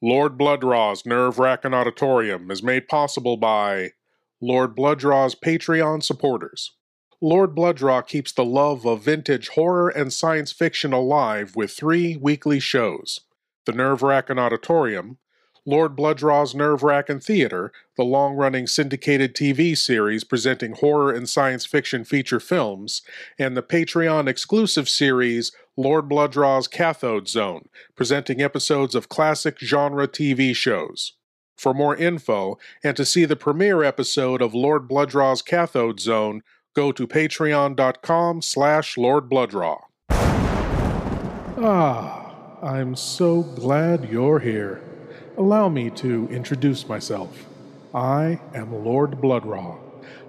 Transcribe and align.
Lord 0.00 0.38
Blood-Rah's 0.38 1.04
Nerve 1.04 1.40
Racking 1.40 1.74
Auditorium 1.74 2.52
is 2.52 2.62
made 2.62 2.86
possible 2.86 3.36
by 3.36 3.90
Lord 4.40 4.76
Blood-Rah's 4.76 5.34
Patreon 5.34 6.04
supporters. 6.04 6.70
Lord 7.20 7.52
Blood-Rah 7.52 8.02
keeps 8.02 8.30
the 8.30 8.44
love 8.44 8.86
of 8.86 9.02
vintage 9.02 9.48
horror 9.48 9.88
and 9.88 10.12
science 10.12 10.52
fiction 10.52 10.92
alive 10.92 11.56
with 11.56 11.72
three 11.72 12.16
weekly 12.16 12.60
shows 12.60 13.22
The 13.66 13.72
Nerve 13.72 14.04
Racking 14.04 14.38
Auditorium, 14.38 15.18
Lord 15.66 15.96
Blood-Rah's 15.96 16.54
Nerve 16.54 16.84
Racking 16.84 17.18
Theater, 17.18 17.72
the 17.96 18.04
long 18.04 18.34
running 18.36 18.68
syndicated 18.68 19.34
TV 19.34 19.76
series 19.76 20.22
presenting 20.22 20.74
horror 20.74 21.12
and 21.12 21.28
science 21.28 21.66
fiction 21.66 22.04
feature 22.04 22.38
films, 22.38 23.02
and 23.36 23.56
the 23.56 23.64
Patreon 23.64 24.28
exclusive 24.28 24.88
series 24.88 25.50
Lord 25.78 26.08
Blood-Rah's 26.08 26.66
Cathode 26.66 27.28
Zone, 27.28 27.68
presenting 27.94 28.42
episodes 28.42 28.96
of 28.96 29.08
classic 29.08 29.60
genre 29.60 30.08
TV 30.08 30.52
shows. 30.52 31.12
For 31.56 31.72
more 31.72 31.94
info 31.94 32.58
and 32.82 32.96
to 32.96 33.04
see 33.04 33.24
the 33.24 33.36
premiere 33.36 33.84
episode 33.84 34.42
of 34.42 34.54
Lord 34.54 34.88
Blood-Rah's 34.88 35.40
Cathode 35.40 36.00
Zone, 36.00 36.42
go 36.74 36.90
to 36.90 37.06
patreon.com 37.06 38.42
slash 38.42 38.98
Lord 38.98 39.28
Blood-Rah. 39.28 39.78
Ah, 41.60 42.56
I'm 42.60 42.96
so 42.96 43.42
glad 43.42 44.10
you're 44.10 44.40
here. 44.40 44.82
Allow 45.36 45.68
me 45.68 45.90
to 45.90 46.26
introduce 46.28 46.88
myself. 46.88 47.46
I 47.94 48.40
am 48.52 48.84
Lord 48.84 49.20
Blood-Rah. 49.20 49.87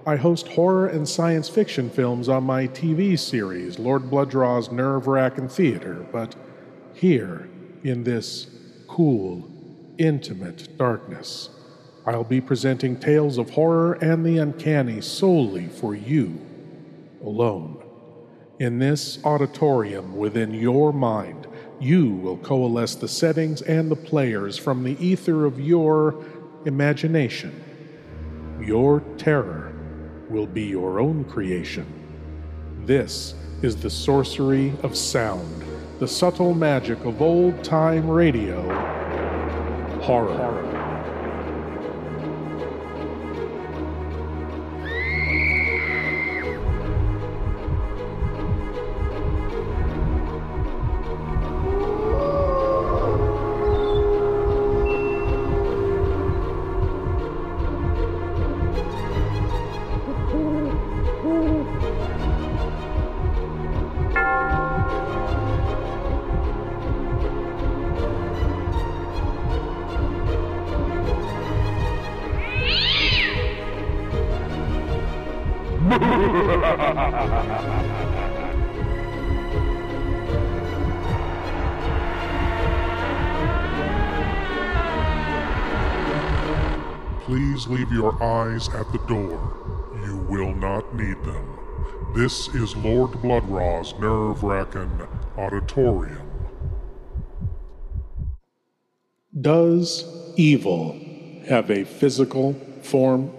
I 0.10 0.16
host 0.16 0.48
horror 0.48 0.88
and 0.88 1.08
science 1.08 1.50
fiction 1.50 1.88
films 1.88 2.30
on 2.30 2.44
my 2.44 2.66
TV 2.66 3.18
series, 3.20 3.78
Lord 3.78 4.10
Blood-Rah's 4.10 4.72
Nerve 4.72 5.06
Racking 5.06 5.50
Theater, 5.50 6.04
but 6.12 6.34
here, 6.96 7.48
in 7.84 8.04
this 8.06 8.48
cool, 8.88 9.48
intimate 10.00 10.76
darkness, 10.80 11.52
I'll 12.08 12.24
be 12.24 12.42
presenting 12.42 13.00
tales 13.00 13.38
of 13.38 13.52
horror 13.52 14.00
and 14.02 14.26
the 14.26 14.40
uncanny 14.40 15.00
solely 15.00 15.68
for 15.68 15.94
you, 15.94 16.42
alone. 17.24 17.80
In 18.58 18.80
this 18.80 19.24
auditorium 19.24 20.18
within 20.18 20.56
your 20.56 20.92
mind, 20.92 21.46
you 21.80 22.10
will 22.10 22.38
coalesce 22.38 22.96
the 22.96 23.08
settings 23.08 23.62
and 23.62 23.92
the 23.92 23.96
players 23.96 24.58
from 24.58 24.84
the 24.84 24.98
ether 25.00 25.46
of 25.46 25.60
your 25.60 26.26
imagination. 26.66 27.64
Your 28.60 29.02
terror 29.20 29.76
will 30.30 30.48
be 30.48 30.64
your 30.64 31.00
own 31.00 31.24
creation. 31.26 31.86
This 32.86 33.34
is 33.62 33.76
the 33.76 33.90
sorcery 33.90 34.74
of 34.84 34.96
sound, 34.96 35.64
the 36.00 36.08
subtle 36.08 36.54
magic 36.54 37.04
of 37.06 37.22
old 37.22 37.64
time 37.64 38.10
radio 38.10 38.62
horror. 40.02 40.69
Please 76.30 76.38
leave 87.68 87.92
your 87.92 88.22
eyes 88.22 88.70
at 88.70 88.92
the 88.92 89.00
door. 89.08 89.42
You 90.06 90.18
will 90.30 90.54
not 90.54 90.94
need 90.94 91.18
them. 91.24 91.58
This 92.14 92.48
is 92.50 92.76
Lord 92.76 93.20
Blood-Rah's 93.24 93.96
nerve 94.00 94.44
wracking 94.44 95.02
auditorium. 95.36 96.30
Does 99.42 100.06
evil 100.38 100.96
have 101.48 101.72
a 101.72 101.86
physical 101.86 102.54
form? 102.84 103.32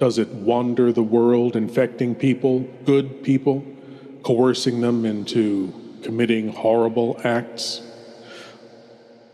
Does 0.00 0.16
it 0.16 0.28
wander 0.28 0.92
the 0.92 1.02
world, 1.02 1.54
infecting 1.54 2.14
people, 2.14 2.60
good 2.86 3.22
people, 3.22 3.62
coercing 4.22 4.80
them 4.80 5.04
into 5.04 5.74
committing 6.02 6.48
horrible 6.48 7.20
acts? 7.22 7.82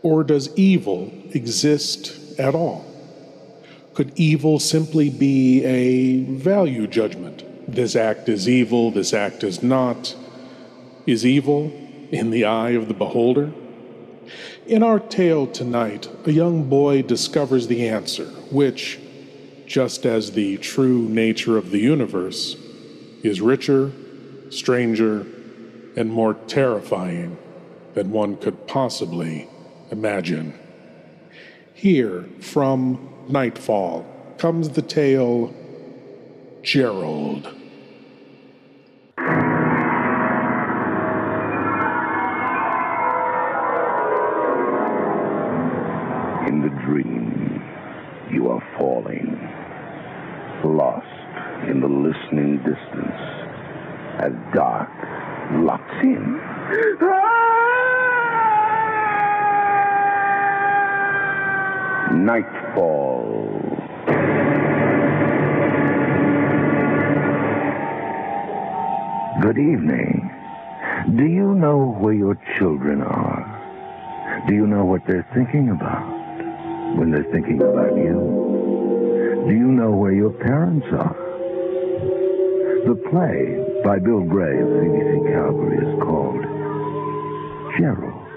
Or 0.03 0.25
does 0.25 0.53
evil 0.57 1.11
exist 1.31 2.37
at 2.37 2.53
all? 2.53 2.85
Could 3.93 4.11
evil 4.19 4.59
simply 4.59 5.09
be 5.09 5.63
a 5.63 6.23
value 6.23 6.85
judgment? 6.85 7.45
This 7.73 7.95
act 7.95 8.27
is 8.27 8.47
evil, 8.47 8.91
this 8.91 9.13
act 9.13 9.45
is 9.45 9.63
not. 9.63 10.15
Is 11.05 11.25
evil 11.25 11.71
in 12.11 12.29
the 12.29 12.43
eye 12.43 12.71
of 12.71 12.89
the 12.89 12.93
beholder? 12.93 13.53
In 14.65 14.83
our 14.83 14.99
tale 14.99 15.47
tonight, 15.47 16.09
a 16.25 16.31
young 16.31 16.67
boy 16.67 17.01
discovers 17.01 17.67
the 17.67 17.87
answer, 17.87 18.25
which, 18.51 18.99
just 19.67 20.05
as 20.05 20.31
the 20.31 20.57
true 20.57 21.01
nature 21.09 21.57
of 21.57 21.71
the 21.71 21.79
universe, 21.79 22.55
is 23.21 23.41
richer, 23.41 23.91
stranger, 24.49 25.25
and 25.95 26.09
more 26.09 26.33
terrifying 26.47 27.37
than 27.93 28.11
one 28.11 28.37
could 28.37 28.67
possibly 28.67 29.47
imagine. 29.91 30.57
Here, 31.73 32.23
from 32.39 33.13
Nightfall, 33.27 34.05
comes 34.37 34.69
the 34.69 34.81
tale 34.81 35.53
Gerald. 36.63 37.53
Good 69.57 69.73
evening. 69.73 70.29
Do 71.15 71.25
you 71.25 71.55
know 71.55 71.97
where 71.97 72.13
your 72.13 72.37
children 72.59 73.01
are? 73.01 74.45
Do 74.47 74.53
you 74.53 74.67
know 74.67 74.85
what 74.85 75.01
they're 75.07 75.27
thinking 75.33 75.69
about 75.71 76.05
when 76.95 77.09
they're 77.09 77.31
thinking 77.31 77.59
about 77.63 77.97
you? 77.97 79.45
Do 79.49 79.55
you 79.55 79.65
know 79.65 79.93
where 79.93 80.11
your 80.11 80.29
parents 80.29 80.85
are? 80.91 81.17
The 82.85 83.01
play 83.09 83.81
by 83.83 83.97
Bill 83.97 84.21
Gray 84.21 84.61
of 84.61 84.67
CBC 84.67 85.33
Calgary 85.33 85.77
is 85.89 86.03
called 86.03 86.43
Gerald. 87.79 88.27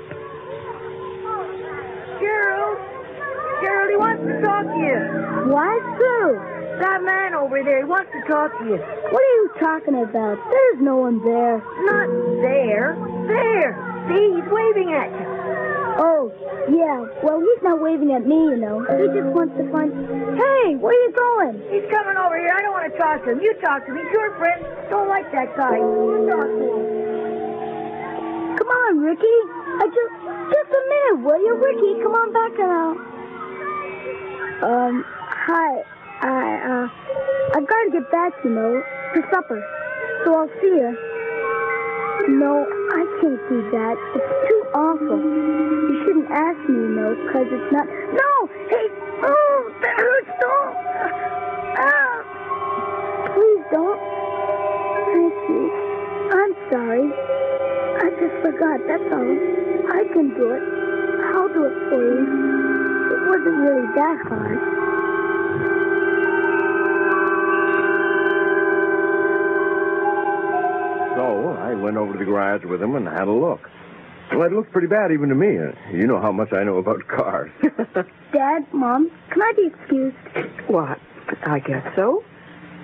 Gerald! 2.17 2.79
Gerald, 3.61 3.91
he 3.91 3.97
wants 3.97 4.23
to 4.25 4.41
talk 4.41 4.65
to 4.65 4.79
you. 4.81 5.53
What? 5.53 5.83
Who? 5.99 6.60
That 6.81 7.05
man 7.05 7.35
over 7.35 7.63
there, 7.63 7.85
he 7.85 7.85
wants 7.85 8.09
to 8.13 8.21
talk 8.25 8.57
to 8.57 8.65
you. 8.65 8.81
What 8.81 9.21
are 9.21 9.35
you 9.37 9.51
talking 9.61 10.01
about? 10.01 10.41
There's 10.49 10.81
no 10.81 10.97
one 10.97 11.21
there. 11.21 11.61
Not 11.85 12.09
there. 12.41 12.97
There. 13.29 13.77
See, 14.09 14.33
he's 14.33 14.49
waving 14.49 14.89
at 14.97 15.13
you. 15.13 15.29
Oh, 16.01 16.33
yeah. 16.73 17.05
Well, 17.21 17.45
he's 17.45 17.61
not 17.61 17.85
waving 17.85 18.11
at 18.17 18.25
me, 18.25 18.49
you 18.49 18.57
know. 18.57 18.81
He 18.89 19.13
just 19.13 19.29
wants 19.37 19.53
to 19.61 19.69
find. 19.69 19.93
Hey, 19.93 20.81
where 20.81 20.97
are 20.97 21.03
you 21.05 21.13
going? 21.13 21.61
He's 21.69 21.85
coming 21.93 22.17
over 22.17 22.41
here. 22.41 22.49
I 22.49 22.65
don't 22.65 22.73
want 22.73 22.89
to 22.89 22.97
talk 22.97 23.29
to 23.29 23.37
him. 23.37 23.45
You 23.45 23.53
talk 23.61 23.85
to 23.85 23.93
me. 23.93 24.01
He's 24.01 24.17
your 24.17 24.33
friend. 24.41 24.65
Don't 24.89 25.13
like 25.13 25.29
that 25.37 25.53
guy. 25.61 25.77
You 25.77 26.25
talk 26.33 26.49
to 26.49 26.65
him. 26.65 28.57
Come 28.57 28.69
on, 28.73 29.05
Ricky. 29.05 29.39
I 29.85 29.85
just, 29.85 30.17
just 30.49 30.71
a 30.73 30.83
minute, 30.89 31.29
will 31.29 31.45
you, 31.45 31.61
Ricky? 31.61 32.01
Come 32.01 32.17
on 32.17 32.33
back 32.33 32.57
now. 32.57 32.97
Um, 34.65 35.05
hi. 35.05 35.85
I, 36.23 36.61
uh, 36.61 37.57
I've 37.57 37.67
got 37.67 37.81
to 37.85 37.91
get 37.93 38.11
back, 38.11 38.33
you 38.45 38.51
know, 38.51 38.83
for 39.15 39.23
supper. 39.33 39.65
So 40.25 40.35
I'll 40.37 40.53
see 40.61 40.69
you. 40.69 40.93
No, 42.37 42.67
I 42.93 43.03
can't 43.21 43.41
do 43.49 43.63
that. 43.73 43.97
It's 44.15 44.49
too 44.49 44.63
awful. 44.77 45.17
You 45.17 46.05
shouldn't 46.05 46.31
ask 46.31 46.59
me, 46.69 46.77
you 46.77 46.93
know, 46.93 47.17
because 47.17 47.47
it's 47.49 47.73
not. 47.73 47.87
No! 47.89 48.31
Hey! 48.69 48.87
Oh, 49.25 49.73
that 49.81 49.97
hurts, 49.97 50.33
don't! 50.41 50.77
Ah! 51.81 52.17
Please 53.33 53.65
don't. 53.73 54.01
Thank 55.09 55.35
you. 55.49 55.65
I'm 56.37 56.53
sorry. 56.69 57.09
I 57.09 58.11
just 58.21 58.37
forgot, 58.45 58.79
that's 58.87 59.09
all. 59.09 59.33
I 59.89 60.05
can 60.13 60.37
do 60.37 60.53
it. 60.53 60.63
I'll 61.33 61.49
do 61.49 61.65
it 61.65 61.77
for 61.89 62.01
you. 62.05 62.21
It 63.09 63.21
wasn't 63.27 63.57
really 63.65 63.89
that 63.97 64.19
hard. 64.29 64.90
Went 71.91 71.99
over 71.99 72.13
to 72.13 72.19
the 72.21 72.25
garage 72.25 72.65
with 72.65 72.81
him 72.81 72.95
and 72.95 73.09
had 73.09 73.27
a 73.27 73.33
look. 73.33 73.69
Well, 74.33 74.43
it 74.45 74.53
looked 74.53 74.71
pretty 74.71 74.87
bad 74.87 75.11
even 75.11 75.29
to 75.31 75.35
me. 75.35 75.59
You 75.93 76.07
know 76.07 76.21
how 76.21 76.31
much 76.31 76.53
I 76.53 76.63
know 76.63 76.77
about 76.77 77.07
cars. 77.09 77.51
Dad, 78.33 78.65
Mom, 78.73 79.11
can 79.31 79.43
I 79.43 79.53
be 79.57 79.67
excused? 79.67 80.17
What? 80.69 81.01
I 81.45 81.59
guess 81.59 81.85
so. 81.97 82.23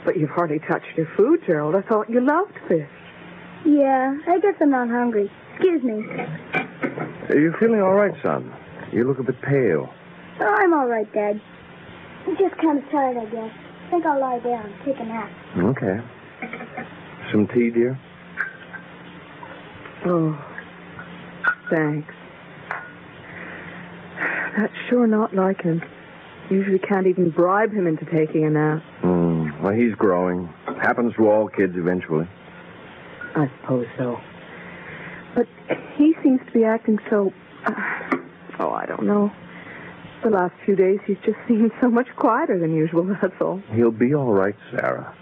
But 0.05 0.17
you've 0.17 0.31
hardly 0.31 0.59
touched 0.59 0.97
your 0.97 1.07
food, 1.17 1.41
Gerald. 1.47 1.77
I 1.77 1.83
thought 1.83 2.11
you 2.11 2.21
loved 2.21 2.55
fish. 2.67 2.89
Yeah, 3.65 4.19
I 4.27 4.41
guess 4.41 4.55
I'm 4.61 4.71
not 4.71 4.89
hungry. 4.89 5.31
Excuse 5.55 5.85
me. 5.85 6.05
Are 7.29 7.39
you 7.39 7.55
feeling 7.61 7.81
all 7.81 7.95
right, 7.95 8.15
son? 8.23 8.53
You 8.93 9.05
look 9.05 9.21
a 9.21 9.23
bit 9.23 9.41
pale. 9.41 9.93
Oh, 10.41 10.55
I'm 10.59 10.73
all 10.75 10.89
right, 10.89 11.11
Dad. 11.13 11.41
I'm 12.27 12.37
just 12.37 12.57
kind 12.57 12.79
of 12.83 12.91
tired, 12.91 13.19
I 13.19 13.25
guess. 13.27 13.53
I 13.87 13.91
think 13.91 14.05
I'll 14.05 14.21
lie 14.21 14.41
down, 14.41 14.75
take 14.85 14.99
a 14.99 15.05
nap. 15.05 15.31
Okay. 15.59 16.01
Some 17.31 17.47
tea, 17.47 17.71
dear? 17.71 17.99
Oh, 20.09 20.39
thanks. 21.69 22.15
That's 24.57 24.73
sure 24.89 25.09
not 25.09 25.35
like 25.35 25.63
him. 25.63 25.83
Usually 26.49 26.79
can't 26.79 27.09
even 27.09 27.31
bribe 27.31 27.73
him 27.73 27.89
into 27.89 28.05
taking 28.05 28.45
a 28.45 28.51
nap. 28.51 28.83
Mm, 29.03 29.61
well, 29.61 29.73
he's 29.75 29.95
growing. 29.97 30.47
Happens 30.81 31.13
to 31.17 31.29
all 31.29 31.49
kids 31.49 31.75
eventually. 31.77 32.29
I 33.35 33.51
suppose 33.61 33.87
so. 33.99 34.21
But 35.35 35.49
he 35.97 36.15
seems 36.23 36.41
to 36.47 36.53
be 36.53 36.65
acting 36.65 37.01
so. 37.11 37.33
Uh, 37.67 37.73
oh, 38.61 38.71
I 38.71 38.87
don't 38.87 39.07
know. 39.07 39.33
The 40.23 40.31
last 40.31 40.55
few 40.65 40.77
days, 40.77 41.01
he's 41.05 41.19
just 41.25 41.39
seemed 41.49 41.73
so 41.81 41.91
much 41.91 42.07
quieter 42.17 42.59
than 42.61 42.75
usual, 42.75 43.05
that's 43.21 43.35
all. 43.41 43.61
He'll 43.75 43.91
be 43.91 44.15
all 44.15 44.33
right, 44.33 44.57
Sarah. 44.71 45.13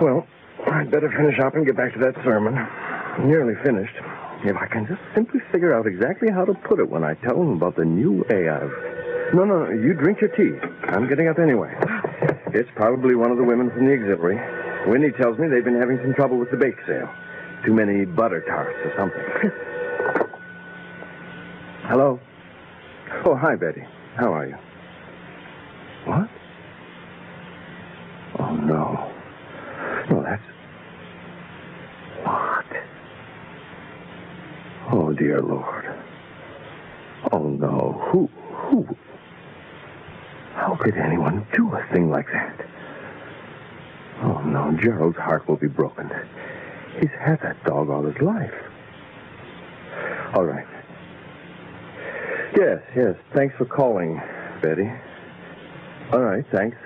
Well, 0.00 0.26
I'd 0.66 0.90
better 0.90 1.10
finish 1.16 1.38
up 1.38 1.54
and 1.54 1.64
get 1.64 1.76
back 1.76 1.92
to 1.94 2.00
that 2.00 2.16
sermon. 2.24 2.54
Nearly 3.20 3.54
finished. 3.62 3.94
If 4.44 4.56
I 4.56 4.66
can 4.66 4.86
just 4.86 5.00
simply 5.14 5.40
figure 5.52 5.74
out 5.74 5.86
exactly 5.86 6.30
how 6.30 6.44
to 6.44 6.52
put 6.52 6.78
it 6.80 6.88
when 6.88 7.04
I 7.04 7.14
tell 7.14 7.38
them 7.38 7.52
about 7.52 7.76
the 7.76 7.84
new 7.84 8.24
A 8.30 8.48
I've. 8.48 9.34
No, 9.34 9.44
no, 9.44 9.70
you 9.70 9.94
drink 9.94 10.20
your 10.20 10.30
tea. 10.30 10.58
I'm 10.88 11.08
getting 11.08 11.28
up 11.28 11.38
anyway. 11.38 11.74
It's 12.48 12.68
probably 12.76 13.14
one 13.14 13.30
of 13.30 13.36
the 13.38 13.44
women 13.44 13.70
from 13.70 13.86
the 13.86 13.92
auxiliary. 13.94 14.38
Winnie 14.88 15.12
tells 15.12 15.38
me 15.38 15.48
they've 15.48 15.64
been 15.64 15.80
having 15.80 15.98
some 16.02 16.14
trouble 16.14 16.38
with 16.38 16.50
the 16.50 16.56
bake 16.56 16.76
sale. 16.86 17.08
Too 17.64 17.72
many 17.72 18.04
butter 18.04 18.42
tarts 18.42 18.76
or 18.84 18.92
something. 18.96 19.50
Hello? 21.88 22.20
Oh, 23.24 23.34
hi, 23.34 23.56
Betty. 23.56 23.82
How 24.16 24.32
are 24.34 24.46
you? 24.46 24.56
What? 26.04 26.28
Oh, 28.38 28.54
no. 28.56 29.10
No, 30.10 30.22
that's. 30.22 30.42
What? 32.22 32.64
Oh, 34.92 35.12
dear 35.34 35.42
Lord. 35.42 35.84
Oh, 37.32 37.48
no. 37.48 38.08
Who. 38.10 38.26
Who. 38.52 38.96
How 40.54 40.76
could 40.76 40.96
anyone 40.96 41.46
do 41.52 41.74
a 41.74 41.84
thing 41.92 42.10
like 42.10 42.26
that? 42.32 42.66
Oh, 44.22 44.40
no. 44.42 44.76
Gerald's 44.80 45.16
heart 45.16 45.48
will 45.48 45.56
be 45.56 45.66
broken. 45.66 46.10
He's 47.00 47.10
had 47.18 47.40
that 47.42 47.62
dog 47.64 47.90
all 47.90 48.04
his 48.04 48.20
life. 48.22 48.54
All 50.34 50.44
right. 50.44 50.66
Yes, 52.56 52.80
yes. 52.94 53.16
Thanks 53.34 53.56
for 53.56 53.64
calling, 53.64 54.22
Betty. 54.62 54.88
All 56.12 56.20
right, 56.20 56.44
thanks. 56.52 56.76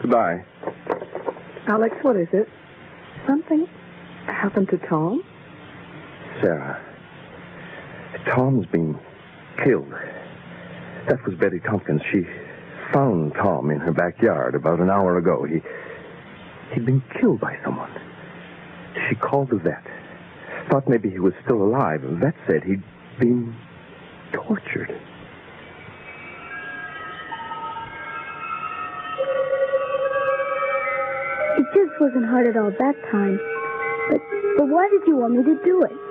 Goodbye. 0.00 0.42
Alex, 1.66 1.94
what 2.00 2.16
is 2.16 2.28
it? 2.32 2.48
Something 3.26 3.66
happened 4.24 4.70
to 4.70 4.78
Tom? 4.78 5.22
Sarah. 6.40 6.87
Tom's 8.34 8.66
been 8.66 8.98
killed. 9.64 9.92
That 11.08 11.24
was 11.26 11.34
Betty 11.34 11.60
Tompkins. 11.60 12.02
She 12.12 12.26
found 12.92 13.34
Tom 13.34 13.70
in 13.70 13.80
her 13.80 13.92
backyard 13.92 14.54
about 14.54 14.80
an 14.80 14.90
hour 14.90 15.18
ago. 15.18 15.44
He 15.44 15.60
he'd 16.74 16.86
been 16.86 17.02
killed 17.20 17.40
by 17.40 17.58
someone. 17.64 17.90
She 19.08 19.14
called 19.16 19.50
the 19.50 19.56
vet. 19.56 19.84
Thought 20.70 20.88
maybe 20.88 21.10
he 21.10 21.18
was 21.18 21.32
still 21.44 21.62
alive. 21.62 22.02
The 22.02 22.08
vet 22.08 22.34
said 22.46 22.64
he'd 22.64 22.82
been 23.18 23.54
tortured. 24.32 24.90
It 31.58 31.66
just 31.74 32.00
wasn't 32.00 32.26
hard 32.26 32.46
at 32.46 32.56
all 32.56 32.70
that 32.70 32.94
time. 33.10 33.40
But, 34.10 34.20
but 34.56 34.68
why 34.68 34.88
did 34.90 35.06
you 35.06 35.16
want 35.16 35.34
me 35.34 35.42
to 35.42 35.64
do 35.64 35.82
it? 35.82 36.07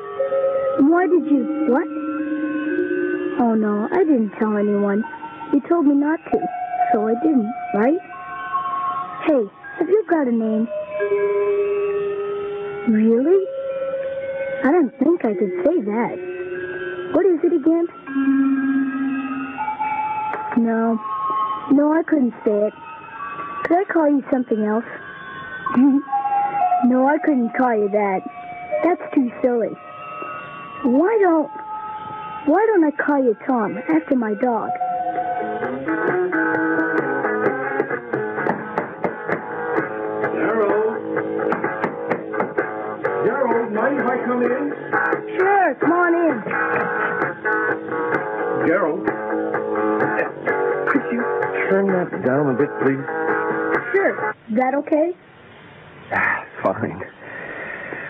Why 0.79 1.07
did 1.07 1.25
you, 1.25 1.65
what? 1.69 1.87
Oh 3.39 3.55
no, 3.55 3.87
I 3.91 4.03
didn't 4.03 4.31
tell 4.37 4.55
anyone. 4.57 5.03
You 5.51 5.61
told 5.67 5.85
me 5.87 5.95
not 5.95 6.19
to, 6.31 6.39
so 6.93 7.07
I 7.07 7.13
didn't, 7.21 7.51
right? 7.73 7.99
Hey, 9.25 9.43
have 9.79 9.89
you 9.89 10.05
got 10.07 10.27
a 10.27 10.31
name? 10.31 10.67
Really? 12.93 13.43
I 14.63 14.71
don't 14.71 14.93
think 14.99 15.25
I 15.25 15.33
could 15.33 15.51
say 15.65 15.81
that. 15.81 17.11
What 17.13 17.25
is 17.25 17.39
it 17.43 17.53
again? 17.53 17.87
No. 20.57 20.99
No, 21.71 21.93
I 21.93 22.03
couldn't 22.03 22.33
say 22.45 22.67
it. 22.67 22.73
Could 23.63 23.77
I 23.77 23.83
call 23.91 24.09
you 24.09 24.23
something 24.31 24.63
else? 24.63 24.85
no, 26.85 27.07
I 27.07 27.17
couldn't 27.23 27.51
call 27.57 27.75
you 27.75 27.89
that. 27.89 28.21
That's 28.83 29.13
too 29.13 29.31
silly. 29.41 29.75
Why 30.87 31.17
don't 31.19 31.51
why 32.47 32.65
don't 32.65 32.85
I 32.85 32.91
call 32.91 33.21
you 33.21 33.35
Tom 33.45 33.77
after 33.77 34.15
my 34.15 34.33
dog? 34.35 34.69
Gerald. 40.31 40.95
Gerald, 43.25 43.73
mind 43.73 43.99
if 43.99 44.07
I 44.07 44.17
come 44.23 44.41
in? 44.43 44.73
Sure, 45.35 45.75
come 45.81 45.91
on 45.91 46.15
in. 46.15 46.41
Gerald. 48.65 49.05
Could 50.87 51.03
you 51.11 51.21
turn 51.69 51.87
that 51.87 52.23
down 52.25 52.47
a 52.47 52.57
bit, 52.57 52.69
please? 52.81 53.03
Sure. 53.91 54.33
Is 54.49 54.55
that 54.55 54.73
okay? 54.73 55.13
Ah, 56.13 56.45
fine. 56.63 57.03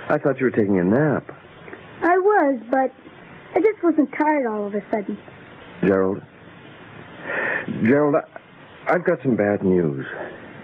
I 0.09 0.19
thought 0.19 0.39
you 0.39 0.45
were 0.45 0.51
taking 0.51 0.77
a 0.77 0.83
nap. 0.83 1.36
Was, 2.47 2.61
but 2.71 2.93
I 3.55 3.59
just 3.59 3.83
wasn't 3.83 4.09
tired 4.13 4.45
all 4.45 4.67
of 4.67 4.73
a 4.73 4.81
sudden. 4.89 5.17
Gerald. 5.81 6.21
Gerald, 7.83 8.15
I, 8.15 8.93
I've 8.93 9.03
got 9.03 9.21
some 9.21 9.35
bad 9.35 9.63
news. 9.63 10.05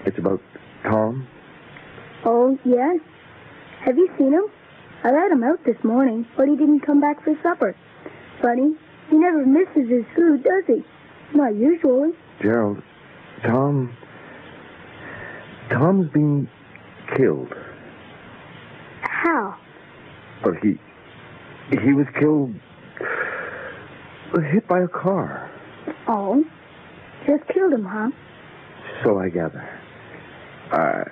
It's 0.05 0.17
about 0.17 0.41
Tom. 0.83 1.27
Oh, 2.23 2.57
yes? 2.63 2.99
Have 3.81 3.97
you 3.97 4.09
seen 4.17 4.31
him? 4.31 4.45
I 5.03 5.11
let 5.11 5.29
him 5.29 5.43
out 5.43 5.65
this 5.65 5.75
morning, 5.83 6.25
but 6.37 6.47
he 6.47 6.55
didn't 6.55 6.79
come 6.81 7.01
back 7.01 7.21
for 7.21 7.37
supper. 7.43 7.75
Funny, 8.41 8.75
he 9.09 9.17
never 9.17 9.45
misses 9.45 9.89
his 9.89 10.05
food, 10.15 10.43
does 10.43 10.63
he? 10.67 10.85
Not 11.35 11.55
usually. 11.55 12.11
Gerald, 12.41 12.81
Tom. 13.41 13.93
Tom's 15.69 16.09
been 16.13 16.47
killed. 17.17 17.53
How? 19.01 19.57
Well, 20.45 20.55
he. 20.61 20.79
He 21.81 21.93
was 21.93 22.07
killed. 22.19 22.53
hit 24.51 24.67
by 24.67 24.81
a 24.81 24.87
car. 24.87 25.49
Oh, 26.07 26.43
just 27.25 27.47
killed 27.47 27.73
him, 27.73 27.85
huh? 27.85 28.11
So 29.03 29.19
I 29.19 29.29
gather. 29.29 29.67
I. 30.71 31.03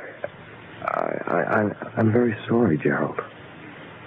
I. 0.81 1.21
I 1.27 1.43
I'm, 1.59 1.75
I'm 1.97 2.11
very 2.11 2.35
sorry, 2.47 2.77
Gerald. 2.77 3.19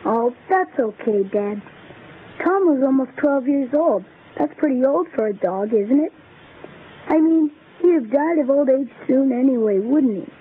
Oh, 0.04 0.34
that's 0.49 0.78
okay, 0.78 1.23
Dad. 1.25 1.62
Tom 2.42 2.66
was 2.66 2.82
almost 2.84 3.16
12 3.16 3.49
years 3.49 3.75
old. 3.75 4.04
That's 4.38 4.52
pretty 4.58 4.84
old 4.84 5.08
for 5.14 5.26
a 5.26 5.32
dog, 5.32 5.73
isn't 5.73 6.00
it? 6.00 6.12
I 7.08 7.18
mean, 7.18 7.50
he'd 7.80 7.94
have 7.94 8.11
died 8.11 8.38
of 8.38 8.50
old 8.50 8.68
age 8.68 8.90
soon 9.06 9.32
anyway, 9.32 9.78
wouldn't 9.78 10.26
he? 10.26 10.32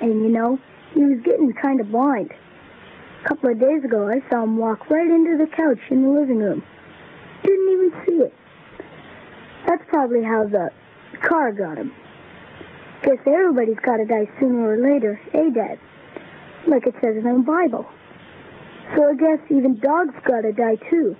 And 0.00 0.22
you 0.22 0.28
know, 0.28 0.58
he 0.94 1.04
was 1.04 1.20
getting 1.24 1.52
kind 1.52 1.80
of 1.80 1.90
blind. 1.90 2.32
Couple 3.24 3.50
of 3.50 3.60
days 3.60 3.84
ago, 3.84 4.08
I 4.08 4.20
saw 4.28 4.42
him 4.42 4.56
walk 4.56 4.90
right 4.90 5.06
into 5.06 5.38
the 5.38 5.46
couch 5.46 5.78
in 5.90 6.02
the 6.02 6.08
living 6.08 6.38
room. 6.38 6.62
Didn't 7.44 7.72
even 7.72 7.92
see 8.04 8.14
it. 8.24 8.34
That's 9.66 9.82
probably 9.88 10.24
how 10.24 10.48
the 10.48 10.70
car 11.22 11.52
got 11.52 11.78
him. 11.78 11.94
Guess 13.04 13.18
everybody's 13.26 13.78
got 13.78 13.98
to 13.98 14.04
die 14.04 14.28
sooner 14.40 14.70
or 14.70 14.76
later, 14.76 15.20
eh, 15.34 15.50
Dad? 15.50 15.78
Like 16.66 16.86
it 16.86 16.94
says 17.00 17.16
in 17.16 17.24
the 17.24 17.44
Bible. 17.46 17.86
So 18.96 19.08
I 19.08 19.14
guess 19.14 19.38
even 19.50 19.78
dogs 19.78 20.14
got 20.24 20.42
to 20.42 20.52
die 20.52 20.76
too. 20.90 21.16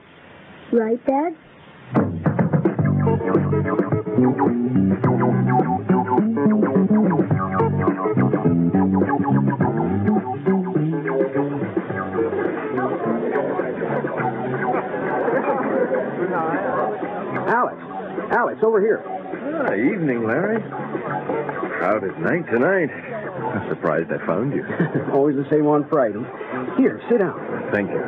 Right, 0.73 1.01
Dad? 1.07 1.37
Alex, 18.33 18.61
over 18.63 18.81
here. 18.81 19.03
Ah, 19.05 19.75
evening, 19.75 20.27
Larry. 20.27 20.61
Crowded 21.79 22.19
night 22.19 22.47
tonight. 22.51 22.89
I'm 22.89 23.69
surprised 23.69 24.11
I 24.11 24.25
found 24.25 24.55
you. 24.55 24.65
Always 25.13 25.37
the 25.37 25.47
same 25.51 25.67
on 25.67 25.87
Friday. 25.89 26.21
Here, 26.79 27.01
sit 27.11 27.19
down. 27.19 27.69
Thank 27.73 27.91
you. 27.91 28.03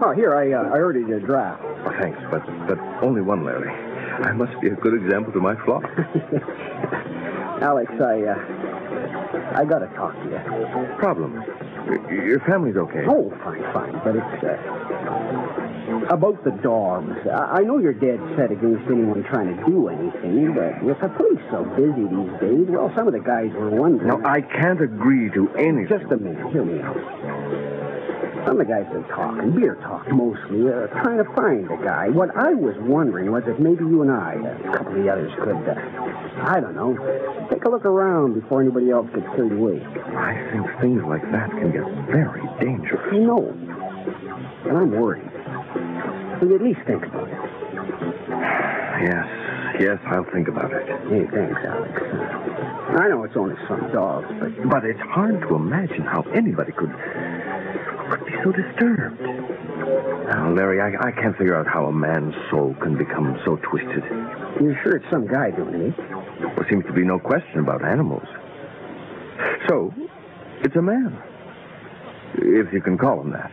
Oh, 0.00 0.12
here, 0.16 0.34
I, 0.34 0.52
uh, 0.52 0.74
I 0.74 0.78
ordered 0.80 1.06
you 1.08 1.16
a 1.16 1.20
draft. 1.20 1.62
Oh, 1.62 1.92
thanks, 2.00 2.18
but 2.30 2.44
but 2.66 2.78
only 3.02 3.20
one, 3.20 3.44
Larry. 3.44 3.68
I 3.70 4.32
must 4.32 4.58
be 4.60 4.68
a 4.68 4.74
good 4.76 4.94
example 4.94 5.32
to 5.34 5.40
my 5.40 5.54
flock. 5.64 5.84
Alex, 7.62 7.92
I, 8.00 8.22
uh, 8.24 9.54
I 9.56 9.64
gotta 9.64 9.86
talk 9.94 10.14
to 10.14 10.24
you. 10.24 10.96
Problem. 10.98 11.42
Your 11.86 12.40
family's 12.40 12.76
okay. 12.76 13.04
Oh, 13.08 13.30
fine, 13.44 13.62
fine, 13.72 13.92
but 14.04 14.16
it's, 14.16 14.44
uh, 14.44 16.14
about 16.14 16.42
the 16.44 16.50
dogs. 16.62 17.14
I, 17.28 17.58
I 17.58 17.62
know 17.62 17.78
you're 17.78 17.92
dead 17.92 18.20
set 18.36 18.50
against 18.50 18.88
anyone 18.90 19.22
trying 19.24 19.56
to 19.56 19.64
do 19.66 19.88
anything, 19.88 20.54
but 20.54 20.82
with 20.82 21.00
the 21.00 21.08
police 21.08 21.42
so 21.50 21.64
busy 21.76 22.08
these 22.08 22.40
days, 22.40 22.66
well, 22.68 22.92
some 22.96 23.06
of 23.06 23.12
the 23.12 23.20
guys 23.20 23.52
were 23.52 23.70
wondering. 23.70 24.08
No, 24.08 24.20
I 24.24 24.40
can't 24.40 24.80
agree 24.80 25.30
to 25.30 25.48
anything. 25.56 25.88
Just 25.88 26.10
a 26.10 26.16
minute, 26.16 26.52
hear 26.52 26.64
me 26.64 26.80
out. 26.80 27.63
Some 28.44 28.60
of 28.60 28.66
the 28.66 28.72
guys 28.72 28.84
are 28.92 29.02
talking, 29.08 29.52
beer 29.52 29.76
talk 29.76 30.06
mostly, 30.12 30.68
uh, 30.68 30.86
trying 31.02 31.16
to 31.18 31.24
find 31.34 31.64
the 31.68 31.76
guy. 31.82 32.08
What 32.10 32.36
I 32.36 32.52
was 32.52 32.76
wondering 32.80 33.32
was 33.32 33.42
if 33.46 33.58
maybe 33.58 33.84
you 33.84 34.02
and 34.02 34.10
I, 34.10 34.36
uh, 34.36 34.68
a 34.68 34.76
couple 34.76 34.96
of 34.96 35.02
the 35.02 35.08
others, 35.10 35.32
could, 35.40 35.56
uh, 35.56 36.44
I 36.44 36.60
don't 36.60 36.74
know, 36.76 36.92
take 37.50 37.64
a 37.64 37.70
look 37.70 37.86
around 37.86 38.34
before 38.34 38.60
anybody 38.60 38.90
else 38.90 39.08
gets 39.14 39.26
carried 39.34 39.52
away. 39.52 39.80
I 39.80 40.34
think 40.52 40.66
things 40.80 41.02
like 41.04 41.22
that 41.32 41.50
can 41.50 41.72
get 41.72 41.86
very 42.12 42.42
dangerous. 42.60 43.00
I 43.12 43.16
know, 43.18 43.48
and 44.68 44.76
I'm 44.76 44.90
worried. 44.90 45.24
You 46.42 46.54
at 46.54 46.62
least 46.62 46.80
think 46.86 47.06
about 47.06 47.28
it? 47.28 47.38
Yes, 49.08 49.26
yes, 49.80 49.98
I'll 50.06 50.24
think 50.30 50.48
about 50.48 50.70
it. 50.72 50.84
Hey, 51.08 51.26
thanks, 51.32 51.60
Alex. 51.64 52.02
I 52.94 53.08
know 53.08 53.24
it's 53.24 53.36
only 53.36 53.56
some 53.66 53.90
dogs, 53.92 54.28
but 54.38 54.68
But 54.68 54.84
it's 54.84 55.00
hard 55.00 55.40
to 55.48 55.54
imagine 55.56 56.02
how 56.02 56.22
anybody 56.34 56.72
could 56.72 56.90
could 58.10 58.26
be 58.26 58.32
so 58.42 58.52
disturbed. 58.52 59.20
Now, 59.20 60.52
Larry, 60.52 60.80
I, 60.80 61.08
I 61.08 61.12
can't 61.12 61.36
figure 61.36 61.56
out 61.56 61.66
how 61.66 61.86
a 61.86 61.92
man's 61.92 62.34
soul 62.50 62.74
can 62.80 62.96
become 62.96 63.38
so 63.44 63.56
twisted. 63.56 64.02
you're 64.60 64.78
sure 64.82 64.96
it's 64.96 65.10
some 65.10 65.26
guy 65.26 65.50
doing 65.50 65.80
it? 65.80 65.96
There 65.96 66.66
seems 66.68 66.84
to 66.86 66.92
be 66.92 67.04
no 67.04 67.18
question 67.18 67.60
about 67.60 67.84
animals. 67.84 68.26
So, 69.68 69.92
it's 70.62 70.76
a 70.76 70.82
man. 70.82 71.16
If 72.34 72.72
you 72.72 72.80
can 72.80 72.98
call 72.98 73.20
him 73.20 73.30
that. 73.32 73.52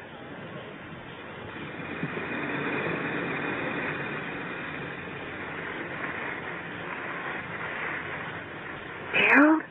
Gerald? 9.14 9.64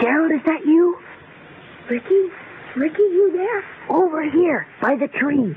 Gerald, 0.00 0.32
is 0.32 0.40
that 0.46 0.64
you? 0.64 0.98
Ricky? 1.90 2.30
Ricky, 2.76 3.02
you 3.02 3.32
there? 3.32 3.64
Over 4.18 4.30
here, 4.30 4.66
by 4.82 4.96
the 4.96 5.06
tree. 5.06 5.54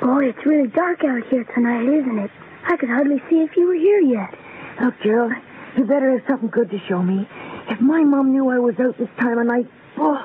Boy, 0.00 0.28
it's 0.30 0.46
really 0.46 0.68
dark 0.68 1.04
out 1.04 1.22
here 1.28 1.44
tonight, 1.54 1.82
isn't 1.84 2.18
it? 2.18 2.30
I 2.66 2.78
could 2.78 2.88
hardly 2.88 3.20
see 3.28 3.40
if 3.40 3.54
you 3.58 3.66
were 3.66 3.74
here 3.74 4.00
yet. 4.00 4.34
Look, 4.80 4.94
Gerald, 5.02 5.32
you 5.76 5.84
better 5.84 6.12
have 6.12 6.22
something 6.26 6.48
good 6.48 6.70
to 6.70 6.78
show 6.88 7.02
me. 7.02 7.28
If 7.68 7.78
my 7.78 8.02
mom 8.02 8.32
knew 8.32 8.48
I 8.48 8.58
was 8.58 8.74
out 8.80 8.96
this 8.96 9.10
time 9.18 9.36
of 9.36 9.46
night, 9.48 9.68
boy, 9.98 10.16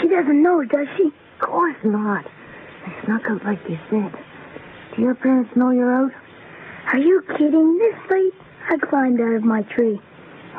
She 0.00 0.06
doesn't 0.06 0.40
know, 0.40 0.62
does 0.62 0.86
she? 0.96 1.06
of 1.06 1.40
course 1.40 1.76
not. 1.82 2.24
I 2.86 3.04
snuck 3.04 3.22
out 3.28 3.44
like 3.44 3.58
you 3.68 3.78
said. 3.90 4.12
Do 4.94 5.02
your 5.02 5.16
parents 5.16 5.50
know 5.56 5.70
you're 5.72 5.92
out? 5.92 6.12
Are 6.92 6.98
you 6.98 7.22
kidding? 7.36 7.78
This 7.78 8.10
late? 8.12 8.34
I 8.70 8.76
climbed 8.76 9.20
out 9.20 9.34
of 9.34 9.42
my 9.42 9.62
tree. 9.62 10.00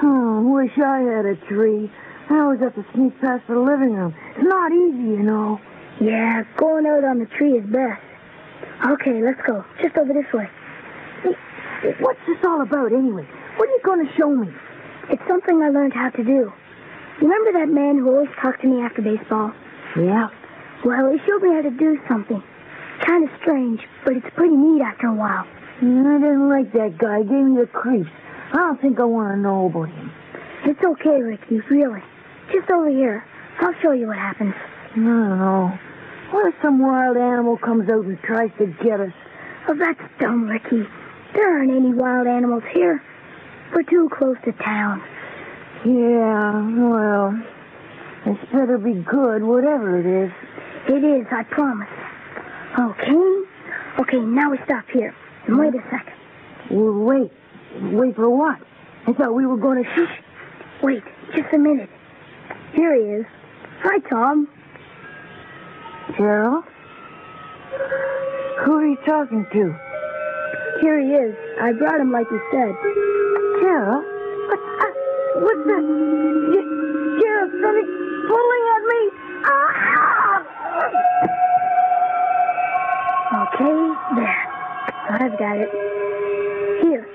Oh, 0.04 0.42
wish 0.56 0.78
I 0.78 1.00
had 1.00 1.26
a 1.26 1.36
tree. 1.48 1.90
I 2.30 2.40
always 2.40 2.60
have 2.60 2.76
to 2.76 2.86
sneak 2.94 3.20
past 3.22 3.48
the 3.48 3.60
living 3.60 3.94
room. 3.94 4.14
It's 4.36 4.48
not 4.48 4.72
easy, 4.72 5.18
you 5.18 5.24
know. 5.24 5.60
Yeah, 6.00 6.44
going 6.58 6.86
out 6.86 7.04
on 7.04 7.20
the 7.20 7.26
tree 7.26 7.58
is 7.58 7.66
best. 7.66 8.02
Okay, 8.86 9.22
let's 9.22 9.42
go. 9.46 9.66
Just 9.82 9.98
over 9.98 10.14
this 10.14 10.32
way. 10.34 10.48
What's 12.00 12.20
this 12.28 12.38
all 12.46 12.62
about, 12.62 12.94
anyway? 12.94 13.28
What 13.58 13.68
are 13.68 13.72
you 13.72 13.82
going 13.84 14.06
to 14.06 14.14
show 14.16 14.30
me? 14.30 14.48
It's 15.10 15.22
something 15.28 15.62
I 15.62 15.70
learned 15.70 15.94
how 15.94 16.10
to 16.10 16.24
do. 16.24 16.54
Remember 17.22 17.52
that 17.54 17.70
man 17.70 17.98
who 17.98 18.10
always 18.10 18.30
talked 18.42 18.62
to 18.62 18.68
me 18.68 18.82
after 18.82 19.02
baseball? 19.02 19.52
Yeah. 19.98 20.30
Well, 20.86 21.12
he 21.12 21.18
showed 21.26 21.42
me 21.42 21.56
how 21.56 21.62
to 21.62 21.72
do 21.72 22.00
something. 22.08 22.42
Kind 23.06 23.28
of 23.28 23.30
strange, 23.42 23.82
but 24.06 24.16
it's 24.16 24.28
pretty 24.36 24.56
neat 24.56 24.82
after 24.82 25.08
a 25.08 25.16
while. 25.16 25.46
Mm, 25.82 26.06
I 26.06 26.20
didn't 26.20 26.50
like 26.50 26.72
that 26.74 26.98
guy. 26.98 27.20
He 27.20 27.24
Gave 27.24 27.46
me 27.46 27.60
the 27.60 27.68
creeps. 27.68 28.10
I 28.54 28.58
don't 28.58 28.80
think 28.82 29.00
I 29.00 29.06
want 29.06 29.36
to 29.36 29.38
know 29.42 29.66
about 29.66 29.90
him. 29.90 30.12
It's 30.66 30.84
okay, 30.84 31.22
Ricky, 31.22 31.60
really. 31.70 32.04
Just 32.52 32.70
over 32.70 32.90
here. 32.90 33.24
I'll 33.60 33.74
show 33.82 33.92
you 33.92 34.08
what 34.08 34.18
happens. 34.18 34.54
I 34.92 34.96
don't 34.96 35.06
know. 35.06 35.80
What 36.32 36.48
if 36.48 36.56
some 36.62 36.80
wild 36.80 37.18
animal 37.18 37.58
comes 37.58 37.90
out 37.90 38.06
and 38.06 38.20
tries 38.22 38.52
to 38.58 38.68
get 38.84 39.00
us? 39.00 39.12
Oh, 39.68 39.76
that's 39.76 40.02
dumb, 40.20 40.48
Ricky. 40.48 40.88
There 41.34 41.58
aren't 41.58 41.72
any 41.72 41.94
wild 41.94 42.28
animals 42.28 42.64
here. 42.72 43.04
We're 43.74 43.84
too 43.84 44.10
close 44.12 44.38
to 44.46 44.52
town. 44.54 45.04
Yeah, 45.86 46.90
well, 46.90 47.40
this 48.26 48.38
better 48.52 48.78
be 48.78 48.96
good, 48.96 49.44
whatever 49.44 50.00
it 50.00 50.06
is. 50.06 50.32
It 50.88 51.04
is, 51.04 51.28
I 51.32 51.44
promise. 51.44 51.90
Okay? 52.78 53.44
Okay, 54.00 54.20
now 54.20 54.52
we 54.52 54.58
stop 54.66 54.86
here. 54.92 55.16
And 55.46 55.58
wait 55.58 55.76
a 55.76 55.84
second. 55.90 56.14
Well, 56.72 56.94
wait. 56.94 57.32
Wait 57.94 58.16
for 58.16 58.30
what? 58.30 58.60
I 59.08 59.14
thought 59.14 59.34
we 59.34 59.46
were 59.46 59.58
going 59.58 59.84
to 59.84 59.90
shoot. 59.96 60.10
Wait, 60.82 61.04
just 61.36 61.54
a 61.54 61.58
minute. 61.58 61.90
Here 62.74 62.94
he 62.96 63.02
is. 63.22 63.26
Hi, 63.82 64.00
Tom. 64.10 64.48
Gerald? 66.18 66.64
Who 68.66 68.74
are 68.74 68.86
you 68.86 68.98
talking 69.06 69.46
to? 69.52 69.76
Here 70.82 71.00
he 71.00 71.14
is. 71.14 71.36
I 71.62 71.72
brought 71.74 72.00
him 72.00 72.12
like 72.12 72.28
you 72.32 72.42
said. 72.52 72.74
Gerald? 73.62 74.04
What, 74.48 74.60
uh, 74.60 74.92
what's 75.42 75.66
that? 75.68 75.84
Ge- 76.52 77.22
Gerald, 77.22 77.52
something 77.62 77.90
pulling 78.28 78.66
at 78.76 78.84
me. 78.92 79.02
Ah! 79.46 80.46
Okay, 83.44 83.78
there. 84.16 84.44
I've 85.10 85.38
got 85.40 85.58
it. 85.58 85.70
Here. 86.84 87.06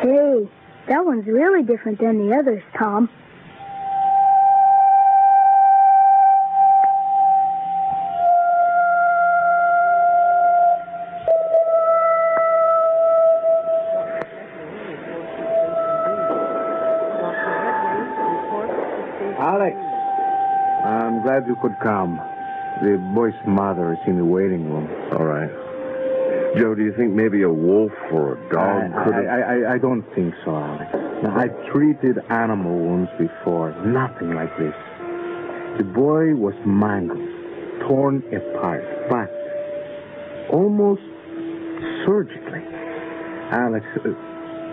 Hey, 0.00 0.48
that 0.88 1.04
one's 1.04 1.26
really 1.26 1.62
different 1.62 1.98
than 2.00 2.28
the 2.28 2.36
others, 2.36 2.62
Tom. 2.78 3.08
Could 21.64 21.80
come. 21.80 22.20
The 22.82 22.98
boy's 23.14 23.32
mother 23.46 23.94
is 23.94 23.98
in 24.06 24.18
the 24.18 24.24
waiting 24.24 24.70
room. 24.70 24.86
All 25.12 25.24
right. 25.24 25.48
Joe, 26.58 26.74
do 26.74 26.84
you 26.84 26.92
think 26.92 27.12
maybe 27.14 27.42
a 27.42 27.48
wolf 27.48 27.92
or 28.12 28.34
a 28.34 28.52
dog 28.52 28.92
I, 28.92 29.04
could 29.04 29.14
I, 29.14 29.22
have... 29.22 29.64
I, 29.64 29.74
I 29.74 29.78
don't 29.78 30.04
think 30.14 30.34
so, 30.44 30.54
Alex. 30.54 30.92
Now, 31.22 31.38
I 31.38 31.48
treated 31.72 32.18
animal 32.28 32.76
wounds 32.76 33.10
before. 33.18 33.72
Nothing 33.86 34.34
like 34.34 34.52
this. 34.58 34.74
The 35.78 35.84
boy 35.84 36.34
was 36.34 36.54
mangled, 36.66 37.18
torn 37.88 38.22
apart, 38.28 38.84
but 39.08 39.32
almost 40.52 41.00
surgically. 42.04 42.60
Alex, 43.56 43.86
uh, 44.04 44.12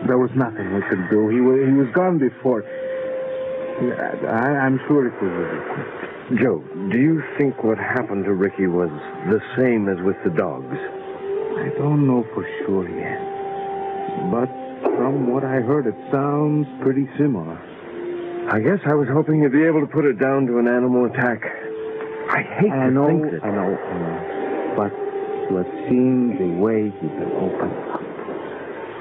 there 0.07 0.17
was 0.17 0.31
nothing 0.35 0.75
we 0.75 0.81
could 0.89 1.09
do. 1.09 1.29
He 1.29 1.39
was, 1.39 1.57
he 1.65 1.73
was 1.73 1.87
gone 1.95 2.19
before. 2.19 2.65
I, 3.81 4.57
I'm 4.65 4.79
sure 4.87 5.07
it 5.07 5.13
was 5.21 5.31
Ricky. 6.29 6.43
Joe, 6.43 6.63
do 6.91 6.99
you 6.99 7.23
think 7.37 7.63
what 7.63 7.77
happened 7.77 8.25
to 8.25 8.33
Ricky 8.33 8.67
was 8.67 8.89
the 9.29 9.41
same 9.57 9.89
as 9.89 9.97
with 10.05 10.15
the 10.23 10.29
dogs? 10.29 10.77
I 10.77 11.69
don't 11.77 12.05
know 12.07 12.23
for 12.33 12.45
sure 12.63 12.87
yet. 12.87 13.19
But 14.31 14.49
from 14.97 15.31
what 15.31 15.43
I 15.43 15.61
heard, 15.61 15.87
it 15.87 15.95
sounds 16.11 16.67
pretty 16.81 17.09
similar. 17.17 17.57
I 18.51 18.59
guess 18.59 18.79
I 18.85 18.93
was 18.93 19.07
hoping 19.11 19.41
you'd 19.41 19.51
be 19.51 19.63
able 19.63 19.81
to 19.81 19.87
put 19.87 20.05
it 20.05 20.19
down 20.19 20.45
to 20.47 20.59
an 20.59 20.67
animal 20.67 21.05
attack. 21.05 21.41
I 22.29 22.41
hate 22.59 22.71
I 22.71 22.85
to 22.85 22.91
know, 22.91 23.07
think 23.07 23.31
that. 23.31 23.43
I 23.43 23.51
know, 23.51 23.77
I 23.77 23.97
know. 23.99 24.73
But 24.77 24.91
you 25.49 25.57
have 25.57 25.89
seen 25.89 26.37
the 26.37 26.61
way 26.61 26.85
he's 26.85 27.11
been 27.11 27.31
opened 27.33 27.73
up. 27.91 28.01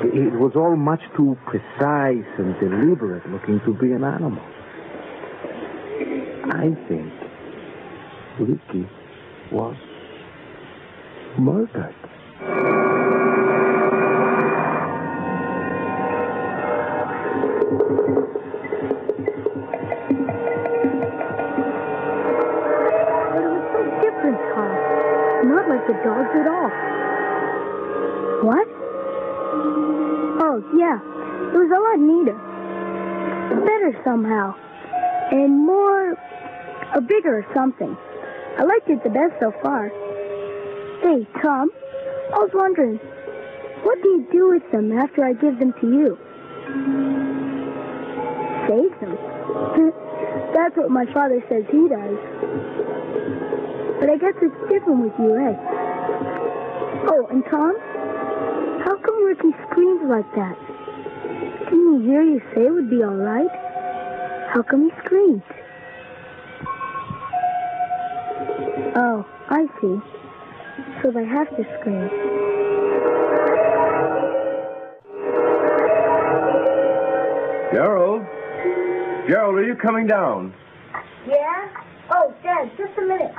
It 0.03 0.33
was 0.41 0.53
all 0.57 0.75
much 0.77 1.03
too 1.17 1.37
precise 1.47 2.27
and 2.39 2.59
deliberate 2.59 3.29
looking 3.31 3.61
to 3.67 3.75
be 3.75 3.93
an 3.93 4.03
animal. 4.05 4.43
I 6.61 6.77
think 6.89 7.11
Ricky 8.39 8.87
was 9.51 9.77
murdered. 11.39 11.95
Not 25.43 25.67
like 25.71 25.87
the 25.87 25.95
dogs 26.05 26.29
at 26.37 26.47
all. 26.47 26.71
What? 28.45 28.69
Oh, 30.45 30.63
yeah. 30.77 30.99
It 31.49 31.57
was 31.57 31.71
a 31.73 31.81
lot 31.81 31.99
neater. 31.99 32.37
Better 33.65 33.99
somehow. 34.05 34.55
And 35.33 35.65
more... 35.65 36.30
or 36.95 37.01
bigger 37.01 37.39
or 37.39 37.47
something. 37.55 37.97
I 38.59 38.65
liked 38.65 38.89
it 38.89 39.03
the 39.03 39.11
best 39.11 39.35
so 39.41 39.53
far. 39.63 39.89
Hey, 41.03 41.27
Tom. 41.41 41.71
I 42.33 42.39
was 42.39 42.51
wondering, 42.55 42.97
what 43.83 44.01
do 44.03 44.09
you 44.09 44.27
do 44.31 44.51
with 44.51 44.63
them 44.71 44.93
after 44.97 45.25
I 45.25 45.33
give 45.33 45.59
them 45.59 45.73
to 45.81 45.87
you? 45.87 46.19
Save 48.69 48.95
them. 49.01 49.17
That's 50.55 50.77
what 50.77 50.91
my 50.91 51.07
father 51.13 51.43
says 51.49 51.65
he 51.71 51.89
does. 51.89 52.19
But 53.99 54.11
I 54.11 54.17
guess 54.17 54.35
it's 54.43 54.61
different 54.71 55.05
with 55.05 55.15
you, 55.19 55.35
eh? 55.35 55.57
Oh, 57.11 57.27
and 57.31 57.45
Tom? 57.51 57.75
How 58.85 58.97
come 58.97 59.25
Ricky 59.25 59.51
screams 59.71 60.03
like 60.09 60.31
that? 60.35 60.57
Didn't 61.71 62.03
he 62.03 62.09
hear 62.09 62.23
you 62.23 62.41
say 62.55 62.67
it 62.67 62.73
would 62.73 62.91
be 62.91 63.03
all 63.03 63.15
right? 63.15 63.51
How 64.53 64.63
come 64.63 64.85
he 64.85 64.91
screamed? 65.05 65.43
Oh, 69.03 69.25
I 69.49 69.65
see. 69.81 69.99
So 71.01 71.11
they 71.11 71.25
have 71.25 71.49
to 71.57 71.65
scream. 71.81 72.11
Gerald? 77.73 78.21
Gerald, 79.27 79.55
are 79.57 79.65
you 79.65 79.75
coming 79.77 80.07
down? 80.07 80.53
Yeah? 81.27 81.69
Oh, 82.11 82.35
Dad, 82.43 82.71
just 82.77 82.93
a 82.99 83.01
minute. 83.01 83.33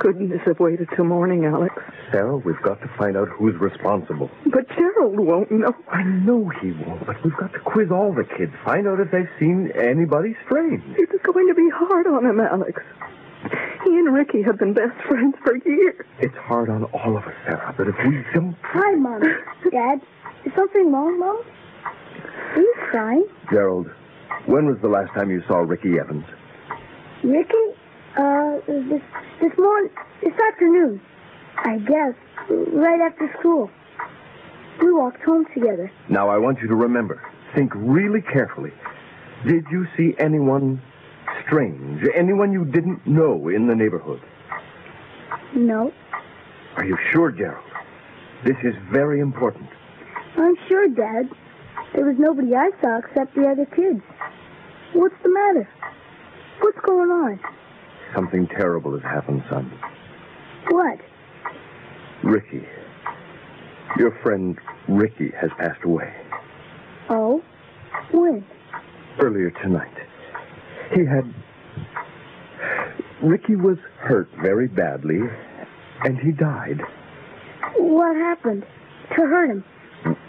Couldn't 0.00 0.30
this 0.30 0.40
have 0.46 0.58
waited 0.58 0.88
till 0.96 1.04
morning, 1.04 1.44
Alex. 1.44 1.74
Sarah, 2.10 2.38
we've 2.38 2.60
got 2.62 2.80
to 2.80 2.88
find 2.98 3.16
out 3.16 3.28
who's 3.28 3.54
responsible. 3.60 4.28
But 4.46 4.68
Gerald 4.70 5.20
won't 5.20 5.52
know. 5.52 5.76
I 5.88 6.02
know 6.02 6.50
he 6.60 6.72
won't, 6.72 7.06
but 7.06 7.22
we've 7.22 7.36
got 7.36 7.52
to 7.52 7.60
quiz 7.60 7.92
all 7.92 8.12
the 8.12 8.24
kids, 8.24 8.52
find 8.64 8.88
out 8.88 8.98
if 8.98 9.12
they've 9.12 9.30
seen 9.38 9.70
anybody 9.80 10.34
strange. 10.46 10.82
It's 10.98 11.22
going 11.22 11.46
to 11.46 11.54
be 11.54 11.70
hard 11.72 12.08
on 12.08 12.26
him, 12.26 12.40
Alex. 12.40 12.79
He 14.00 14.06
and 14.06 14.14
Ricky 14.14 14.40
have 14.40 14.58
been 14.58 14.72
best 14.72 14.98
friends 15.06 15.34
for 15.44 15.56
years. 15.56 16.06
It's 16.20 16.34
hard 16.36 16.70
on 16.70 16.84
all 16.84 17.18
of 17.18 17.24
us, 17.24 17.34
Sarah, 17.44 17.74
but 17.76 17.86
if 17.86 17.94
we 18.06 18.24
don't... 18.32 18.56
Hi, 18.62 18.94
Mom. 18.94 19.20
Dad, 19.70 20.00
is 20.46 20.52
something 20.56 20.90
wrong, 20.90 21.18
Mom? 21.20 21.42
Are 22.54 22.60
you 22.60 22.74
crying? 22.90 23.26
Gerald, 23.50 23.90
when 24.46 24.64
was 24.64 24.78
the 24.80 24.88
last 24.88 25.12
time 25.12 25.30
you 25.30 25.42
saw 25.46 25.58
Ricky 25.58 25.98
Evans? 25.98 26.24
Ricky? 27.22 27.54
Uh, 28.16 28.60
this 28.66 29.02
this 29.42 29.52
morning, 29.58 29.90
this 30.22 30.32
afternoon, 30.50 30.98
I 31.58 31.76
guess, 31.80 32.14
right 32.48 33.00
after 33.02 33.30
school. 33.38 33.70
We 34.80 34.92
walked 34.94 35.22
home 35.24 35.44
together. 35.52 35.92
Now, 36.08 36.30
I 36.30 36.38
want 36.38 36.60
you 36.62 36.68
to 36.68 36.74
remember, 36.74 37.22
think 37.54 37.72
really 37.74 38.22
carefully. 38.22 38.72
Did 39.46 39.66
you 39.70 39.86
see 39.94 40.14
anyone 40.18 40.80
strange, 41.46 42.02
anyone 42.14 42.52
you 42.52 42.64
didn't 42.64 43.06
know 43.06 43.48
in 43.48 43.66
the 43.66 43.74
neighborhood? 43.74 44.20
No, 45.54 45.92
Are 46.76 46.84
you 46.84 46.96
sure, 47.12 47.30
Gerald? 47.32 47.64
This 48.44 48.56
is 48.62 48.74
very 48.92 49.20
important. 49.20 49.68
I'm 50.36 50.54
sure, 50.68 50.88
Dad. 50.88 51.28
There 51.94 52.04
was 52.04 52.16
nobody 52.18 52.54
I 52.54 52.70
saw 52.80 52.98
except 52.98 53.34
the 53.34 53.48
other 53.48 53.66
kids. 53.66 54.00
What's 54.92 55.14
the 55.22 55.28
matter? 55.28 55.68
What's 56.60 56.78
going 56.80 57.10
on? 57.10 57.40
Something 58.14 58.46
terrible 58.46 58.92
has 58.92 59.02
happened, 59.02 59.42
son. 59.50 59.70
What? 60.70 60.98
Ricky. 62.22 62.66
Your 63.98 64.16
friend 64.22 64.56
Ricky 64.88 65.32
has 65.40 65.50
passed 65.58 65.82
away 65.84 66.12
Oh? 67.08 67.42
When? 68.12 68.44
earlier 69.18 69.50
tonight. 69.62 69.92
He 70.94 71.04
had. 71.04 71.32
Ricky 73.22 73.54
was 73.56 73.78
hurt 73.98 74.28
very 74.42 74.66
badly, 74.66 75.20
and 76.04 76.18
he 76.18 76.32
died. 76.32 76.80
What 77.76 78.16
happened 78.16 78.64
to 79.10 79.14
hurt 79.16 79.50
him? 79.50 79.64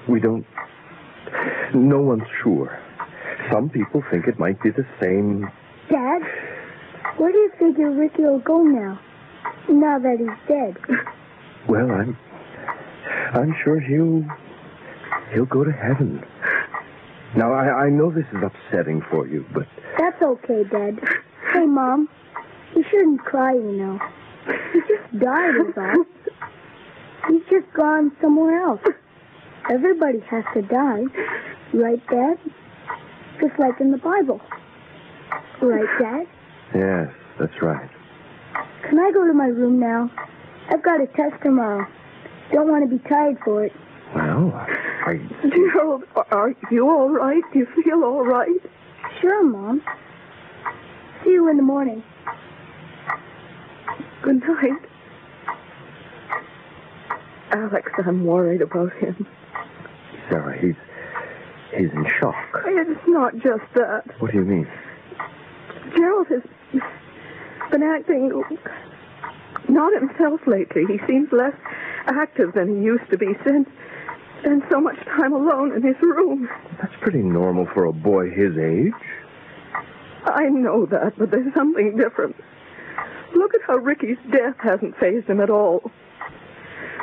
We 0.08 0.20
don't. 0.20 0.46
No 1.74 2.00
one's 2.02 2.28
sure. 2.44 2.78
Some 3.52 3.70
people 3.70 4.04
think 4.12 4.28
it 4.28 4.38
might 4.38 4.62
be 4.62 4.70
the 4.72 4.86
same. 5.02 5.50
Dad, 5.90 6.22
where 7.18 7.32
do 7.32 7.38
you 7.38 7.52
figure 7.58 7.92
Ricky 7.92 8.24
will 8.24 8.40
go 8.40 8.62
now? 8.64 9.00
Now 9.70 10.00
that 10.00 10.18
he's 10.20 10.48
dead. 10.48 10.78
Well, 11.68 11.92
I'm. 11.92 12.18
I'm 13.34 13.56
sure 13.64 13.80
he'll. 13.80 14.26
He'll 15.32 15.46
go 15.46 15.64
to 15.64 15.72
heaven. 15.72 16.26
Now, 17.36 17.54
I, 17.54 17.86
I 17.86 17.90
know 17.90 18.10
this 18.12 18.26
is 18.34 18.44
upsetting 18.44 19.04
for 19.12 19.28
you, 19.28 19.46
but 19.54 19.68
That's 20.00 20.11
okay, 20.22 20.64
Dad. 20.70 21.00
Hey, 21.54 21.66
Mom, 21.66 22.08
you 22.76 22.84
shouldn't 22.90 23.22
cry, 23.22 23.54
you 23.54 23.72
know. 23.74 24.00
He 24.74 24.80
just 24.82 25.20
died, 25.20 25.56
is 25.56 25.78
all. 25.78 26.06
He's 27.28 27.44
just 27.50 27.72
gone 27.74 28.12
somewhere 28.22 28.62
else. 28.62 28.82
Everybody 29.70 30.20
has 30.30 30.44
to 30.54 30.62
die. 30.64 31.04
Right, 31.74 32.02
Dad? 32.08 32.38
Just 33.40 33.58
like 33.60 33.80
in 33.80 33.92
the 33.92 33.98
Bible. 33.98 34.42
Right, 35.62 35.88
Dad? 36.00 36.28
yes, 36.76 37.14
that's 37.40 37.62
right. 37.62 37.90
Can 38.88 39.00
I 39.00 39.12
go 39.12 39.26
to 39.26 39.34
my 39.34 39.48
room 39.48 39.80
now? 39.80 40.12
I've 40.70 40.84
got 40.84 41.02
a 41.02 41.08
test 41.08 41.42
tomorrow. 41.44 41.86
Don't 42.52 42.70
want 42.70 42.90
to 42.90 42.98
be 42.98 43.02
tired 43.08 43.38
for 43.44 43.64
it. 43.66 43.74
Well, 44.16 44.52
I. 44.54 45.20
Gerald, 45.50 46.04
are 46.32 46.54
you 46.70 46.90
all 46.90 47.10
right? 47.10 47.44
Do 47.54 47.60
you 47.60 47.68
feel 47.84 48.04
all 48.04 48.26
right? 48.26 48.50
Sure, 49.22 49.44
Mom. 49.44 49.82
See 51.24 51.32
you 51.32 51.50
in 51.50 51.58
the 51.58 51.64
morning. 51.64 52.04
Good 54.22 54.42
night. 54.42 54.82
Alex, 57.52 57.92
I'm 58.06 58.26
worried 58.26 58.62
about 58.62 58.94
him. 58.94 59.28
Sarah, 60.30 60.60
he's. 60.60 60.76
He's 61.76 61.92
in 61.92 62.06
shock. 62.20 62.36
It's 62.66 63.08
not 63.08 63.34
just 63.36 63.64
that. 63.76 64.04
What 64.20 64.32
do 64.32 64.38
you 64.38 64.44
mean? 64.44 64.68
Gerald 65.96 66.28
has 66.28 66.42
been 67.72 67.84
acting 67.84 68.44
not 69.70 69.94
himself 69.94 70.42
lately. 70.46 70.84
He 70.88 71.00
seems 71.08 71.32
less 71.32 71.56
active 72.08 72.54
than 72.54 72.76
he 72.76 72.84
used 72.84 73.10
to 73.12 73.18
be 73.18 73.38
since 73.46 73.70
spent 74.42 74.64
so 74.72 74.82
much 74.82 74.98
time 75.06 75.34
alone 75.34 75.76
in 75.76 75.84
his 75.84 75.96
room. 76.02 76.50
That's 76.82 76.94
pretty 77.02 77.22
normal 77.22 77.68
for 77.74 77.86
a 77.86 77.94
boy 77.94 78.30
his 78.32 78.58
age. 78.58 78.94
I 80.26 80.50
know 80.50 80.86
that, 80.88 81.14
but 81.18 81.32
there's 81.32 81.54
something 81.54 81.98
different. 81.98 82.36
Look 83.34 83.54
at 83.54 83.62
how 83.66 83.78
Ricky's 83.78 84.18
death 84.32 84.56
hasn't 84.60 84.98
fazed 84.98 85.28
him 85.28 85.40
at 85.40 85.50
all. 85.50 85.90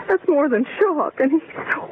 That's 0.09 0.27
more 0.29 0.49
than 0.49 0.67
shock, 0.79 1.21
and 1.21 1.33
he's 1.33 1.51
so 1.73 1.91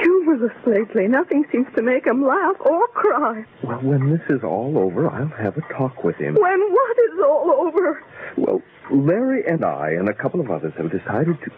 humorless 0.00 0.52
lately. 0.66 1.08
Nothing 1.08 1.44
seems 1.52 1.66
to 1.76 1.82
make 1.82 2.06
him 2.06 2.26
laugh 2.26 2.56
or 2.60 2.86
cry. 2.88 3.44
Well, 3.62 3.78
when 3.78 4.10
this 4.10 4.22
is 4.28 4.42
all 4.42 4.76
over, 4.78 5.08
I'll 5.08 5.28
have 5.28 5.56
a 5.56 5.62
talk 5.72 6.04
with 6.04 6.16
him. 6.16 6.34
When 6.34 6.60
what 6.72 6.98
is 6.98 7.20
all 7.24 7.50
over? 7.66 8.02
Well, 8.36 8.62
Larry 8.90 9.46
and 9.46 9.64
I 9.64 9.90
and 9.90 10.08
a 10.08 10.14
couple 10.14 10.40
of 10.40 10.50
others 10.50 10.72
have 10.76 10.90
decided 10.90 11.38
to 11.42 11.50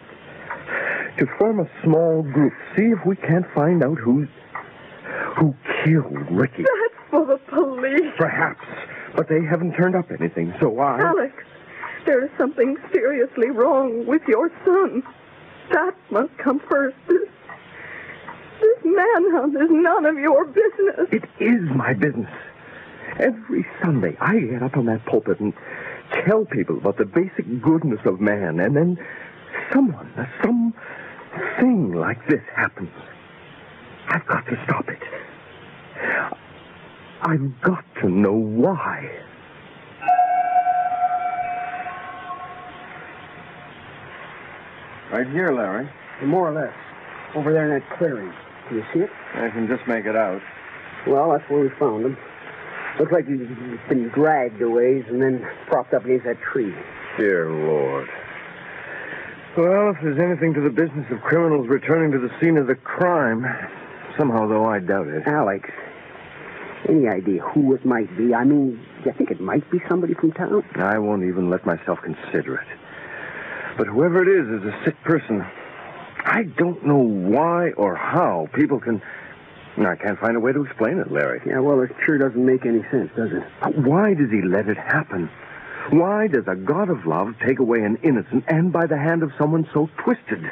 to 1.17 1.25
form 1.39 1.59
a 1.59 1.69
small 1.83 2.21
group. 2.21 2.53
See 2.75 2.83
if 2.83 2.99
we 3.05 3.15
can't 3.15 3.45
find 3.55 3.83
out 3.83 3.97
who's 3.97 4.29
who 5.37 5.55
killed 5.83 6.31
Ricky. 6.31 6.63
For 7.09 7.25
the 7.25 7.37
police. 7.37 8.13
Perhaps. 8.17 8.65
But 9.15 9.29
they 9.29 9.41
haven't 9.41 9.73
turned 9.73 9.95
up 9.95 10.11
anything, 10.11 10.53
so 10.59 10.79
I. 10.79 10.99
Alex, 10.99 11.33
there 12.05 12.23
is 12.23 12.31
something 12.37 12.77
seriously 12.91 13.49
wrong 13.49 14.05
with 14.05 14.21
your 14.27 14.51
son. 14.65 15.03
That 15.71 15.95
must 16.09 16.37
come 16.37 16.59
first. 16.59 16.95
This, 17.07 17.29
this 18.61 18.77
manhunt 18.83 19.55
is 19.55 19.69
none 19.69 20.05
of 20.05 20.17
your 20.17 20.45
business. 20.45 21.07
It 21.11 21.23
is 21.39 21.61
my 21.75 21.93
business. 21.93 22.31
Every 23.19 23.65
Sunday, 23.81 24.15
I 24.21 24.39
get 24.39 24.61
up 24.63 24.77
on 24.77 24.85
that 24.85 25.05
pulpit 25.05 25.39
and 25.39 25.53
tell 26.25 26.45
people 26.45 26.77
about 26.77 26.97
the 26.97 27.05
basic 27.05 27.61
goodness 27.61 27.99
of 28.05 28.21
man, 28.21 28.59
and 28.59 28.75
then 28.75 28.99
someone, 29.73 30.11
some 30.43 30.73
thing 31.59 31.93
like 31.93 32.27
this 32.27 32.41
happens. 32.55 32.91
I've 34.07 34.25
got 34.27 34.45
to 34.47 34.61
stop 34.65 34.87
it. 34.89 35.01
I've 37.21 37.61
got 37.61 37.83
to 38.01 38.09
know 38.09 38.33
why. 38.33 39.09
Right 45.11 45.27
here, 45.27 45.51
Larry. 45.51 45.89
More 46.23 46.49
or 46.49 46.53
less. 46.53 46.73
Over 47.35 47.53
there 47.53 47.73
in 47.73 47.79
that 47.79 47.97
clearing. 47.97 48.33
Can 48.67 48.77
you 48.77 48.85
see 48.93 48.99
it? 48.99 49.09
I 49.35 49.49
can 49.49 49.67
just 49.67 49.87
make 49.87 50.05
it 50.05 50.15
out. 50.15 50.41
Well, 51.07 51.31
that's 51.31 51.49
where 51.49 51.61
we 51.61 51.69
found 51.79 52.05
him. 52.05 52.17
Looks 52.99 53.11
like 53.11 53.27
he's 53.27 53.47
been 53.87 54.09
dragged 54.09 54.61
a 54.61 54.69
ways 54.69 55.05
and 55.07 55.21
then 55.21 55.47
propped 55.67 55.93
up 55.93 56.05
against 56.05 56.25
that 56.25 56.41
tree. 56.41 56.73
Dear 57.17 57.49
Lord. 57.49 58.09
Well, 59.55 59.91
if 59.91 59.97
there's 60.01 60.19
anything 60.19 60.53
to 60.55 60.61
the 60.61 60.69
business 60.69 61.05
of 61.11 61.21
criminals 61.21 61.67
returning 61.67 62.11
to 62.11 62.19
the 62.19 62.29
scene 62.39 62.57
of 62.57 62.67
the 62.67 62.75
crime, 62.75 63.45
somehow, 64.17 64.47
though, 64.47 64.65
I 64.65 64.79
doubt 64.79 65.07
it. 65.07 65.23
Alex, 65.25 65.69
any 66.87 67.07
idea 67.07 67.41
who 67.41 67.73
it 67.73 67.85
might 67.85 68.15
be? 68.17 68.33
I 68.33 68.43
mean, 68.43 68.79
do 69.03 69.09
you 69.09 69.13
think 69.17 69.31
it 69.31 69.39
might 69.39 69.69
be 69.69 69.79
somebody 69.87 70.13
from 70.13 70.31
town? 70.31 70.63
I 70.75 70.97
won't 70.99 71.23
even 71.23 71.49
let 71.49 71.65
myself 71.65 71.99
consider 72.01 72.55
it. 72.55 72.67
But 73.77 73.87
whoever 73.87 74.21
it 74.21 74.27
is 74.27 74.61
is 74.61 74.67
a 74.67 74.83
sick 74.83 75.01
person. 75.03 75.45
I 76.25 76.43
don't 76.43 76.85
know 76.85 76.97
why 76.97 77.71
or 77.71 77.95
how 77.95 78.49
people 78.53 78.79
can. 78.79 79.01
I 79.77 79.95
can't 79.95 80.19
find 80.19 80.35
a 80.35 80.39
way 80.39 80.51
to 80.53 80.65
explain 80.65 80.97
it, 80.97 81.11
Larry. 81.11 81.41
Yeah, 81.45 81.59
well, 81.59 81.81
it 81.81 81.91
sure 82.03 82.17
doesn't 82.17 82.43
make 82.43 82.65
any 82.65 82.81
sense, 82.89 83.11
does 83.15 83.29
it? 83.31 83.43
Why 83.77 84.15
does 84.15 84.31
he 84.31 84.41
let 84.41 84.67
it 84.67 84.77
happen? 84.77 85.29
Why 85.91 86.27
does 86.27 86.45
a 86.47 86.55
God 86.55 86.89
of 86.89 87.05
love 87.05 87.35
take 87.45 87.59
away 87.59 87.83
an 87.83 87.97
innocent 88.03 88.43
and 88.47 88.73
by 88.73 88.87
the 88.87 88.97
hand 88.97 89.21
of 89.23 89.31
someone 89.37 89.69
so 89.73 89.89
twisted? 89.97 90.43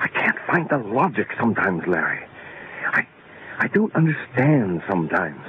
I 0.00 0.08
can't 0.08 0.38
find 0.46 0.68
the 0.68 0.78
logic 0.78 1.28
sometimes, 1.38 1.86
Larry. 1.86 2.26
I 3.58 3.68
don't 3.68 3.94
understand 3.94 4.82
sometimes. 4.88 5.44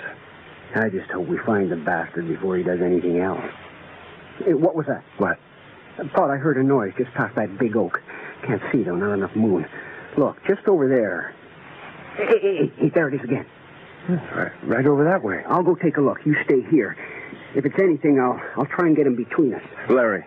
I 0.75 0.89
just 0.89 1.09
hope 1.09 1.27
we 1.27 1.37
find 1.39 1.71
the 1.71 1.77
bastard 1.77 2.27
before 2.27 2.57
he 2.57 2.63
does 2.63 2.81
anything 2.81 3.19
else. 3.19 3.43
Hey, 4.43 4.53
what 4.53 4.75
was 4.75 4.85
that? 4.87 5.03
What? 5.17 5.39
I 5.97 6.07
thought 6.09 6.29
I 6.29 6.35
heard 6.35 6.57
a 6.57 6.63
noise 6.63 6.93
just 6.97 7.11
past 7.13 7.35
that 7.35 7.57
big 7.57 7.75
oak. 7.77 8.01
Can't 8.45 8.61
see, 8.71 8.83
though, 8.83 8.95
not 8.95 9.13
enough 9.13 9.35
moon. 9.35 9.65
Look, 10.17 10.37
just 10.45 10.67
over 10.67 10.89
there. 10.89 11.33
Hey, 12.17 12.39
hey, 12.41 12.71
hey, 12.77 12.89
there 12.89 13.07
it 13.07 13.13
is 13.15 13.21
again. 13.23 13.45
Right, 14.07 14.51
right 14.63 14.85
over 14.85 15.03
that 15.05 15.23
way. 15.23 15.43
I'll 15.47 15.63
go 15.63 15.75
take 15.75 15.97
a 15.97 16.01
look. 16.01 16.25
You 16.25 16.35
stay 16.43 16.61
here. 16.69 16.95
If 17.55 17.65
it's 17.65 17.79
anything, 17.79 18.19
I'll 18.19 18.39
I'll 18.57 18.65
try 18.65 18.85
and 18.87 18.95
get 18.95 19.07
him 19.07 19.15
between 19.15 19.53
us. 19.53 19.63
Larry, 19.89 20.25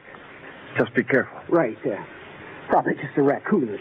just 0.76 0.94
be 0.94 1.04
careful. 1.04 1.38
Right. 1.48 1.78
Uh, 1.86 2.02
probably 2.68 2.94
just 2.94 3.16
a 3.16 3.22
raccoon 3.22 3.68
or 3.68 3.78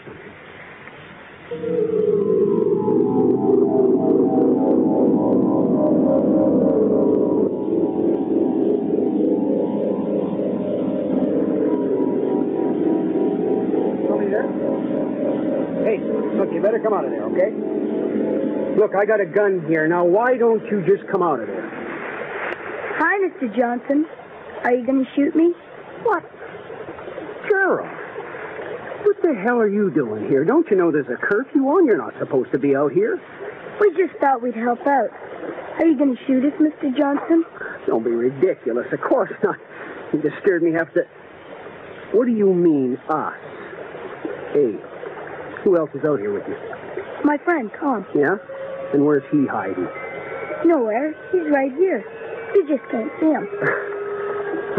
something. 1.50 2.37
You 16.58 16.64
better 16.64 16.80
come 16.80 16.92
out 16.92 17.04
of 17.04 17.10
there, 17.10 17.22
okay? 17.30 17.54
Look, 18.78 18.94
I 18.94 19.06
got 19.06 19.20
a 19.20 19.26
gun 19.26 19.64
here. 19.68 19.86
Now, 19.86 20.04
why 20.04 20.36
don't 20.36 20.64
you 20.66 20.82
just 20.82 21.08
come 21.08 21.22
out 21.22 21.38
of 21.40 21.46
there? 21.46 21.70
Hi, 22.98 23.14
Mr. 23.22 23.46
Johnson. 23.56 24.06
Are 24.64 24.74
you 24.74 24.84
going 24.84 25.04
to 25.04 25.10
shoot 25.14 25.36
me? 25.36 25.54
What? 26.02 26.24
Gerald, 27.48 27.88
what 29.06 29.16
the 29.22 29.34
hell 29.34 29.58
are 29.58 29.68
you 29.68 29.90
doing 29.90 30.28
here? 30.28 30.44
Don't 30.44 30.68
you 30.68 30.76
know 30.76 30.90
there's 30.90 31.06
a 31.06 31.16
curfew 31.16 31.62
on? 31.62 31.86
You're 31.86 31.96
not 31.96 32.14
supposed 32.18 32.50
to 32.52 32.58
be 32.58 32.74
out 32.74 32.92
here. 32.92 33.20
We 33.80 33.94
just 33.96 34.18
thought 34.18 34.42
we'd 34.42 34.56
help 34.56 34.80
out. 34.86 35.10
Are 35.78 35.86
you 35.86 35.96
going 35.96 36.16
to 36.16 36.24
shoot 36.26 36.44
us, 36.44 36.58
Mr. 36.60 36.96
Johnson? 36.96 37.44
Don't 37.86 38.02
be 38.02 38.10
ridiculous. 38.10 38.86
Of 38.92 39.00
course 39.00 39.30
not. 39.44 39.56
You 40.12 40.20
just 40.20 40.36
scared 40.42 40.64
me 40.64 40.72
half 40.72 40.92
to. 40.94 41.02
What 42.12 42.26
do 42.26 42.32
you 42.32 42.52
mean, 42.52 42.98
us? 43.08 43.34
Hey, 44.52 44.74
who 45.68 45.76
else 45.76 45.90
is 45.92 46.00
out 46.00 46.18
here 46.18 46.32
with 46.32 46.48
you? 46.48 46.56
My 47.24 47.36
friend, 47.44 47.70
Tom. 47.78 48.06
Yeah? 48.16 48.40
And 48.94 49.04
where's 49.04 49.24
he 49.30 49.44
hiding? 49.44 49.84
Nowhere. 50.64 51.12
He's 51.30 51.44
right 51.52 51.70
here. 51.76 52.00
You 52.54 52.64
just 52.64 52.88
can't 52.90 53.12
see 53.20 53.28
him. 53.28 53.44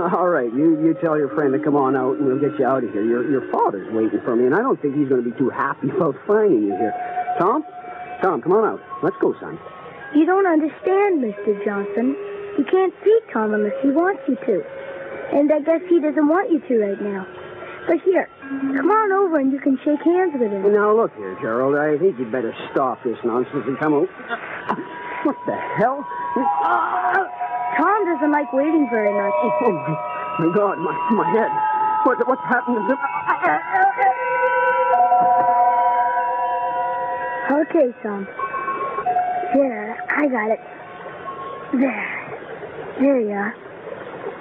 All 0.18 0.30
right, 0.30 0.50
you, 0.52 0.82
you 0.82 0.98
tell 0.98 1.14
your 1.18 1.30
friend 1.36 1.54
to 1.54 1.60
come 1.60 1.76
on 1.76 1.96
out 1.96 2.18
and 2.18 2.26
we'll 2.26 2.42
get 2.42 2.58
you 2.58 2.66
out 2.66 2.84
of 2.84 2.90
here. 2.90 3.06
Your, 3.06 3.30
your 3.30 3.52
father's 3.52 3.86
waiting 3.94 4.20
for 4.26 4.36
me, 4.36 4.46
and 4.46 4.56
I 4.56 4.66
don't 4.66 4.82
think 4.82 4.96
he's 4.96 5.10
going 5.10 5.24
to 5.24 5.30
be 5.30 5.38
too 5.38 5.50
happy 5.50 5.90
about 5.96 6.16
finding 6.26 6.64
you 6.64 6.74
here. 6.74 6.94
Tom? 7.38 7.64
Tom, 8.24 8.42
come 8.42 8.54
on 8.54 8.66
out. 8.66 8.82
Let's 9.04 9.18
go, 9.22 9.36
son. 9.40 9.60
You 10.16 10.26
don't 10.26 10.48
understand, 10.48 11.22
Mr. 11.22 11.54
Johnson. 11.64 12.18
You 12.58 12.66
can't 12.66 12.94
see 13.04 13.20
Tom 13.32 13.54
unless 13.54 13.78
he 13.84 13.90
wants 13.90 14.24
you 14.28 14.36
to. 14.36 14.64
And 15.38 15.54
I 15.54 15.60
guess 15.62 15.82
he 15.88 16.00
doesn't 16.02 16.28
want 16.28 16.50
you 16.50 16.60
to 16.66 16.80
right 16.82 17.02
now. 17.02 17.28
But 17.90 18.02
here, 18.06 18.30
come 18.78 18.92
on 18.92 19.12
over 19.12 19.40
and 19.40 19.52
you 19.52 19.58
can 19.58 19.74
shake 19.84 20.06
hands 20.06 20.38
with 20.38 20.52
him. 20.52 20.62
Now, 20.72 20.96
look 20.96 21.10
here, 21.18 21.36
Gerald. 21.42 21.74
I 21.74 21.98
think 21.98 22.20
you'd 22.20 22.32
better 22.32 22.54
stop 22.70 23.04
this 23.04 23.18
nonsense 23.26 23.66
and 23.66 23.80
come 23.80 23.94
out. 23.96 24.10
What 25.26 25.36
the 25.46 25.56
hell? 25.76 26.08
Tom 27.76 28.06
doesn't 28.06 28.32
like 28.32 28.54
waiting 28.54 28.88
very 28.90 29.12
much. 29.12 29.34
Oh, 29.36 29.60
oh 29.68 30.38
my 30.40 30.56
God, 30.56 30.78
my, 30.80 30.94
my 31.12 31.30
head. 31.36 31.52
What, 32.06 32.26
what's 32.26 32.42
happened 32.44 32.88
to 32.88 32.96
Okay, 37.52 37.94
son. 38.02 38.26
There, 39.54 39.98
I 40.10 40.28
got 40.28 40.52
it. 40.52 40.60
There. 41.74 42.98
There 43.02 43.20
you 43.20 43.32
are. 43.32 43.56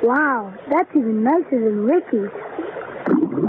Wow, 0.04 0.54
that's 0.70 0.90
even 0.94 1.24
nicer 1.24 1.58
than 1.58 1.86
Ricky's. 1.86 2.30
Okay, 3.38 3.46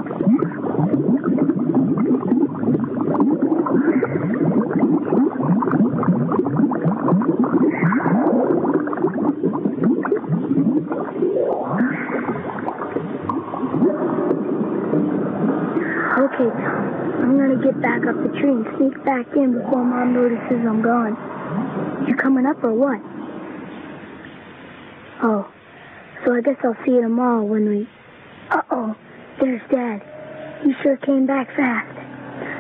I'm 16.46 17.38
gonna 17.38 17.56
get 17.64 17.82
back 17.82 18.06
up 18.06 18.16
the 18.22 18.30
tree 18.40 18.52
and 18.52 18.68
sneak 18.78 19.04
back 19.04 19.26
in 19.36 19.54
before 19.54 19.84
Mom 19.84 20.14
notices 20.14 20.66
I'm 20.68 20.84
gone. 20.84 21.18
You 22.08 22.16
coming 22.16 22.46
up 22.46 22.64
or 22.64 22.74
what? 22.74 23.02
Oh, 25.24 25.52
so 26.24 26.34
I 26.36 26.42
guess 26.42 26.58
I'll 26.64 26.78
see 26.86 26.92
you 26.92 27.02
tomorrow 27.02 27.42
when 27.42 27.68
we. 27.68 27.88
Uh 28.52 28.94
there's 29.40 29.62
Dad. 29.72 30.02
He 30.64 30.74
sure 30.84 30.98
came 30.98 31.26
back 31.26 31.48
fast. 31.56 31.98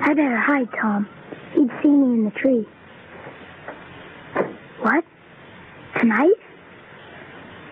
I 0.02 0.14
better 0.14 0.38
hide, 0.38 0.70
Tom. 0.80 1.08
He'd 1.54 1.70
see 1.82 1.90
me 1.90 2.14
in 2.14 2.26
the 2.26 2.32
tree. 2.32 2.68
What? 4.82 5.04
Tonight? 6.00 6.40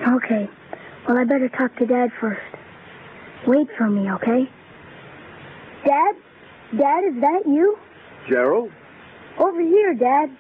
Okay. 0.06 0.50
Well, 1.08 1.18
I 1.18 1.24
better 1.24 1.50
talk 1.50 1.76
to 1.78 1.86
Dad 1.86 2.12
first. 2.20 2.42
Wait 3.48 3.68
for 3.78 3.90
me, 3.90 4.12
okay? 4.12 4.50
Dad? 5.86 6.16
Dad, 6.78 7.04
is 7.06 7.22
that 7.22 7.44
you? 7.46 7.78
Gerald? 8.28 8.72
Over 9.40 9.62
here, 9.62 9.94
Dad. 9.94 10.36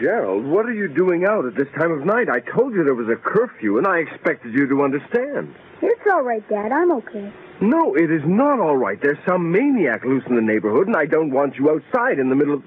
Gerald, 0.00 0.44
what 0.44 0.66
are 0.66 0.74
you 0.74 0.88
doing 0.88 1.24
out 1.24 1.46
at 1.46 1.54
this 1.54 1.68
time 1.78 1.90
of 1.90 2.04
night? 2.04 2.28
I 2.28 2.40
told 2.40 2.74
you 2.74 2.84
there 2.84 2.94
was 2.94 3.08
a 3.08 3.16
curfew, 3.16 3.78
and 3.78 3.86
I 3.86 3.98
expected 3.98 4.52
you 4.52 4.68
to 4.68 4.82
understand. 4.82 5.54
It's 5.80 6.00
all 6.12 6.22
right, 6.22 6.46
Dad. 6.50 6.70
I'm 6.70 6.92
okay. 6.92 7.32
No, 7.60 7.94
it 7.94 8.10
is 8.10 8.22
not 8.26 8.60
all 8.60 8.76
right. 8.76 9.00
There's 9.00 9.18
some 9.26 9.50
maniac 9.50 10.04
loose 10.04 10.24
in 10.26 10.36
the 10.36 10.42
neighborhood, 10.42 10.86
and 10.86 10.96
I 10.96 11.06
don't 11.06 11.30
want 11.30 11.56
you 11.56 11.70
outside 11.70 12.18
in 12.18 12.28
the 12.28 12.34
middle 12.34 12.54
of. 12.54 12.62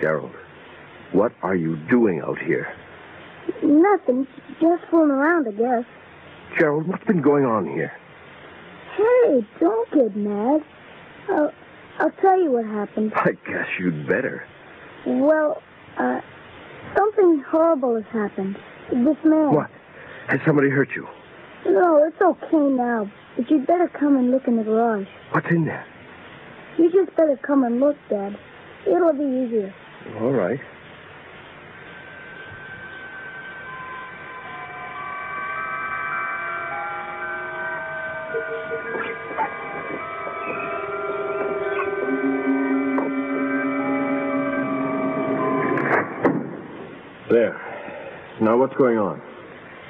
Gerald, 0.00 0.32
what 1.10 1.32
are 1.42 1.56
you 1.56 1.76
doing 1.90 2.20
out 2.20 2.38
here? 2.38 2.72
Nothing. 3.62 4.26
Just 4.60 4.84
fooling 4.88 5.10
around, 5.10 5.48
I 5.48 5.52
guess. 5.52 5.84
Gerald, 6.58 6.86
what's 6.86 7.04
been 7.04 7.22
going 7.22 7.44
on 7.44 7.66
here? 7.66 7.92
Hey, 8.96 9.44
don't 9.58 9.90
get 9.90 10.16
mad. 10.16 10.62
I'll, 11.28 11.52
I'll 11.98 12.10
tell 12.20 12.40
you 12.40 12.52
what 12.52 12.66
happened. 12.66 13.12
I 13.16 13.32
guess 13.46 13.66
you'd 13.80 14.06
better. 14.06 14.46
Well, 15.06 15.62
uh, 15.98 16.20
Something 16.96 17.42
horrible 17.48 17.94
has 17.96 18.04
happened. 18.12 18.56
This 18.90 19.16
man. 19.24 19.54
What? 19.54 19.70
Has 20.28 20.40
somebody 20.46 20.68
hurt 20.68 20.90
you? 20.94 21.06
No, 21.66 22.04
it's 22.04 22.20
okay 22.20 22.56
now. 22.56 23.10
But 23.36 23.50
you'd 23.50 23.66
better 23.66 23.88
come 23.88 24.16
and 24.16 24.30
look 24.30 24.46
in 24.46 24.56
the 24.56 24.62
garage. 24.64 25.06
What's 25.30 25.46
in 25.50 25.64
there? 25.64 25.86
You 26.76 26.90
just 26.92 27.16
better 27.16 27.38
come 27.42 27.64
and 27.64 27.80
look, 27.80 27.96
Dad. 28.10 28.36
It'll 28.86 29.12
be 29.12 29.24
easier. 29.24 29.74
All 30.20 30.32
right. 30.32 30.60
There. 47.32 47.58
Now 48.42 48.58
what's 48.58 48.76
going 48.76 48.98
on? 48.98 49.22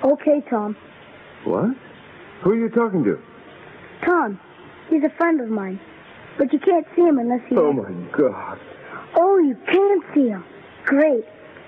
Okay, 0.04 0.44
Tom. 0.48 0.76
What? 1.42 1.74
Who 2.42 2.50
are 2.50 2.54
you 2.54 2.68
talking 2.68 3.02
to? 3.02 3.20
Tom, 4.04 4.38
he's 4.88 5.02
a 5.02 5.10
friend 5.16 5.40
of 5.40 5.48
mine. 5.48 5.80
But 6.38 6.52
you 6.52 6.60
can't 6.60 6.86
see 6.94 7.02
him 7.02 7.18
unless 7.18 7.40
you... 7.50 7.58
Oh, 7.58 7.72
my 7.72 7.90
God. 8.16 8.60
Oh, 9.16 9.38
you 9.38 9.56
can't 9.66 10.04
see 10.14 10.28
him. 10.28 10.44
Great. 10.84 11.24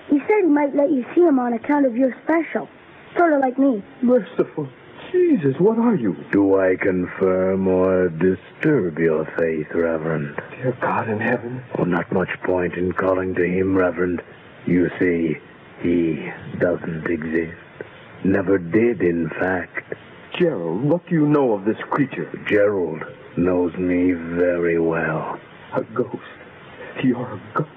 He 0.09 0.19
said 0.19 0.43
he 0.43 0.47
might 0.47 0.73
let 0.73 0.91
you 0.91 1.05
see 1.13 1.21
him 1.21 1.39
on 1.39 1.51
account 1.51 1.85
of 1.85 1.97
your 1.97 2.15
special. 2.23 2.69
Sort 3.17 3.33
of 3.33 3.41
like 3.41 3.59
me. 3.59 3.83
Merciful. 4.01 4.69
Jesus, 5.11 5.59
what 5.59 5.77
are 5.77 5.95
you? 5.95 6.15
Do 6.31 6.57
I 6.57 6.77
confirm 6.77 7.67
or 7.67 8.07
disturb 8.07 8.97
your 8.97 9.25
faith, 9.37 9.67
Reverend? 9.73 10.41
Dear 10.51 10.77
God 10.79 11.09
in 11.09 11.19
heaven. 11.19 11.61
Oh, 11.77 11.83
not 11.83 12.09
much 12.13 12.29
point 12.43 12.75
in 12.75 12.93
calling 12.93 13.35
to 13.35 13.43
him, 13.43 13.75
Reverend. 13.75 14.21
You 14.65 14.89
see, 14.99 15.37
he 15.81 16.31
doesn't 16.59 17.05
exist. 17.07 17.57
Never 18.23 18.57
did, 18.57 19.01
in 19.01 19.29
fact. 19.29 19.93
Gerald, 20.37 20.83
what 20.83 21.07
do 21.07 21.15
you 21.15 21.27
know 21.27 21.53
of 21.53 21.65
this 21.65 21.77
creature? 21.89 22.29
Gerald 22.47 23.03
knows 23.37 23.73
me 23.75 24.11
very 24.11 24.79
well. 24.79 25.39
A 25.73 25.81
ghost. 25.93 26.17
You're 27.03 27.33
a 27.33 27.41
ghost. 27.53 27.69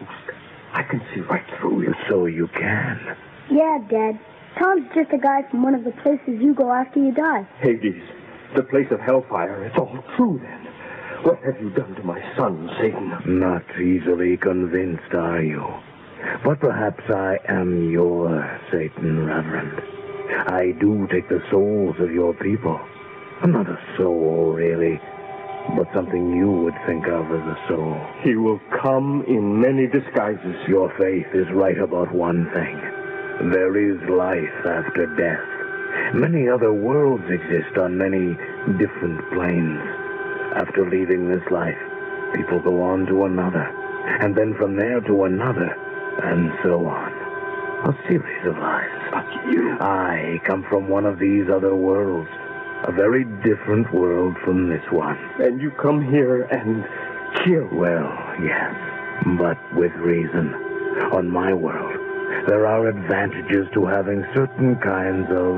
I 0.72 0.82
can 0.82 1.02
see 1.14 1.20
right 1.20 1.44
through 1.58 1.82
you. 1.82 1.94
So 2.08 2.26
you 2.26 2.48
can. 2.48 3.16
Yeah, 3.50 3.78
Dad. 3.88 4.18
Tom's 4.58 4.88
just 4.94 5.12
a 5.12 5.18
guy 5.18 5.42
from 5.50 5.62
one 5.62 5.74
of 5.74 5.84
the 5.84 5.92
places 6.02 6.40
you 6.40 6.54
go 6.54 6.72
after 6.72 6.98
you 6.98 7.12
die. 7.12 7.46
Hades, 7.60 8.02
the 8.56 8.62
place 8.62 8.90
of 8.90 9.00
hellfire. 9.00 9.64
It's 9.64 9.76
all 9.76 10.02
true 10.16 10.40
then. 10.42 10.64
What 11.24 11.38
have 11.44 11.60
you 11.60 11.70
done 11.70 11.94
to 11.96 12.02
my 12.02 12.20
son, 12.36 12.70
Satan? 12.80 13.12
Not 13.26 13.64
easily 13.78 14.36
convinced, 14.36 15.12
are 15.14 15.42
you? 15.42 15.64
But 16.44 16.60
perhaps 16.60 17.02
I 17.08 17.38
am 17.48 17.90
your 17.90 18.60
Satan, 18.70 19.26
Reverend. 19.26 19.82
I 20.50 20.72
do 20.80 21.06
take 21.10 21.28
the 21.28 21.42
souls 21.50 21.96
of 22.00 22.10
your 22.10 22.34
people. 22.34 22.78
I'm 23.42 23.52
not 23.52 23.68
a 23.68 23.78
soul, 23.96 24.52
really, 24.52 25.00
but 25.76 25.86
something 25.94 26.34
you 26.36 26.50
would 26.50 26.74
think 26.86 27.06
of 27.06 27.26
as 27.26 27.46
a 27.46 27.64
soul. 27.68 28.00
He 28.22 28.34
will 28.36 28.60
come 28.82 29.24
in 29.28 29.60
many 29.60 29.86
disguises. 29.86 30.56
Your 30.66 30.92
faith 30.98 31.26
is 31.34 31.46
right 31.52 31.78
about 31.78 32.12
one 32.12 32.50
thing. 32.52 32.76
There 33.52 33.76
is 33.76 33.98
life 34.08 34.66
after 34.66 35.06
death. 35.16 36.14
Many 36.14 36.48
other 36.48 36.72
worlds 36.72 37.24
exist 37.30 37.78
on 37.78 37.96
many 37.96 38.34
different 38.78 39.20
planes. 39.32 39.80
After 40.56 40.88
leaving 40.88 41.28
this 41.28 41.46
life, 41.50 41.78
people 42.34 42.60
go 42.60 42.82
on 42.82 43.06
to 43.06 43.24
another, 43.24 43.68
and 44.20 44.34
then 44.34 44.54
from 44.54 44.76
there 44.76 45.00
to 45.00 45.24
another, 45.24 45.76
and 46.22 46.52
so 46.62 46.86
on. 46.86 47.12
A 47.88 47.96
series 48.08 48.46
of 48.46 48.58
lives. 48.58 49.02
But 49.12 49.52
you. 49.52 49.78
I 49.80 50.40
come 50.44 50.64
from 50.68 50.88
one 50.88 51.06
of 51.06 51.18
these 51.18 51.48
other 51.48 51.74
worlds. 51.74 52.30
A 52.84 52.92
very 52.92 53.24
different 53.42 53.92
world 53.92 54.36
from 54.44 54.68
this 54.68 54.84
one. 54.90 55.18
And 55.40 55.60
you 55.60 55.70
come 55.70 56.02
here 56.02 56.42
and 56.42 56.84
kill. 57.44 57.68
Well, 57.72 58.10
yes, 58.42 58.74
but 59.38 59.58
with 59.74 59.92
reason. 59.94 60.54
On 61.12 61.30
my 61.30 61.52
world, 61.52 61.94
there 62.46 62.66
are 62.66 62.88
advantages 62.88 63.66
to 63.74 63.86
having 63.86 64.24
certain 64.34 64.76
kinds 64.76 65.28
of 65.30 65.54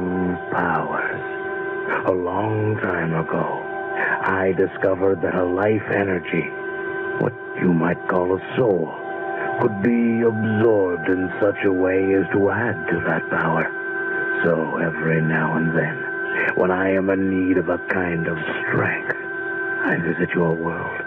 powers. 0.52 2.06
A 2.06 2.12
long 2.12 2.76
time 2.76 3.14
ago, 3.14 3.62
I 4.22 4.52
discovered 4.52 5.22
that 5.22 5.34
a 5.34 5.44
life 5.44 5.82
energy, 5.90 6.48
what 7.20 7.34
you 7.60 7.72
might 7.72 8.08
call 8.08 8.36
a 8.36 8.56
soul, 8.56 8.92
could 9.60 9.82
be 9.82 10.22
absorbed 10.22 11.08
in 11.08 11.30
such 11.40 11.64
a 11.64 11.72
way 11.72 12.14
as 12.14 12.24
to 12.32 12.50
add 12.50 12.86
to 12.88 13.00
that 13.04 13.28
power. 13.28 13.68
So 14.42 14.78
every 14.78 15.20
now 15.20 15.56
and 15.56 15.76
then, 15.76 16.56
when 16.56 16.70
I 16.70 16.90
am 16.90 17.10
in 17.10 17.48
need 17.48 17.58
of 17.58 17.68
a 17.68 17.78
kind 17.92 18.26
of 18.26 18.38
strength, 18.38 19.16
I 19.84 19.96
visit 19.96 20.30
your 20.34 20.54
world. 20.54 21.00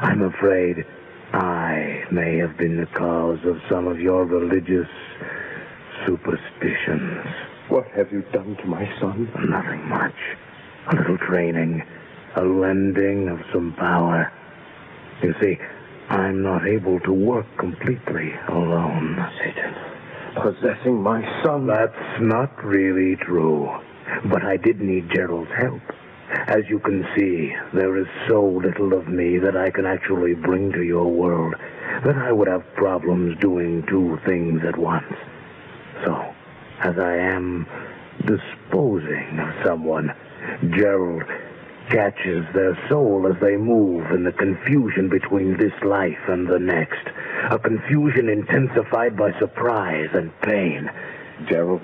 I'm 0.00 0.22
afraid 0.22 0.84
I 1.32 2.04
may 2.10 2.38
have 2.38 2.56
been 2.56 2.76
the 2.76 2.86
cause 2.86 3.38
of 3.44 3.60
some 3.68 3.86
of 3.86 4.00
your 4.00 4.24
religious 4.24 4.88
superstitions. 6.06 7.24
What 7.68 7.86
have 7.96 8.12
you 8.12 8.22
done 8.32 8.56
to 8.56 8.66
my 8.66 8.84
son? 8.98 9.30
Nothing 9.48 9.88
much. 9.88 10.14
A 10.88 10.96
little 10.96 11.18
training, 11.18 11.82
a 12.36 12.42
lending 12.42 13.28
of 13.28 13.38
some 13.52 13.74
power. 13.78 14.32
You 15.22 15.34
see, 15.40 15.58
I'm 16.08 16.42
not 16.42 16.66
able 16.66 17.00
to 17.00 17.12
work 17.12 17.46
completely 17.58 18.32
alone. 18.48 19.16
Satan, 19.38 19.74
possessing 20.34 21.02
my 21.02 21.22
son. 21.42 21.66
That's 21.66 22.20
not 22.20 22.64
really 22.64 23.16
true. 23.16 23.70
But 24.26 24.44
I 24.44 24.56
did 24.56 24.80
need 24.80 25.10
Gerald's 25.10 25.50
help. 25.56 25.80
As 26.46 26.64
you 26.68 26.78
can 26.78 27.06
see, 27.16 27.54
there 27.72 27.96
is 27.96 28.06
so 28.28 28.44
little 28.44 28.92
of 28.92 29.08
me 29.08 29.38
that 29.38 29.56
I 29.56 29.70
can 29.70 29.86
actually 29.86 30.34
bring 30.34 30.72
to 30.72 30.82
your 30.82 31.10
world 31.10 31.54
that 32.04 32.16
I 32.16 32.32
would 32.32 32.48
have 32.48 32.64
problems 32.74 33.38
doing 33.40 33.84
two 33.88 34.18
things 34.26 34.60
at 34.66 34.76
once. 34.76 35.14
So, 36.04 36.34
as 36.80 36.98
I 36.98 37.16
am 37.16 37.66
disposing 38.26 39.38
of 39.38 39.64
someone, 39.64 40.14
Gerald 40.76 41.24
catches 41.90 42.44
their 42.54 42.76
soul 42.88 43.26
as 43.32 43.40
they 43.40 43.56
move 43.56 44.10
in 44.10 44.24
the 44.24 44.32
confusion 44.32 45.08
between 45.08 45.56
this 45.56 45.72
life 45.82 46.18
and 46.28 46.48
the 46.48 46.58
next. 46.58 47.06
A 47.50 47.58
confusion 47.58 48.28
intensified 48.28 49.16
by 49.16 49.38
surprise 49.38 50.08
and 50.14 50.32
pain. 50.42 50.90
Gerald. 51.48 51.82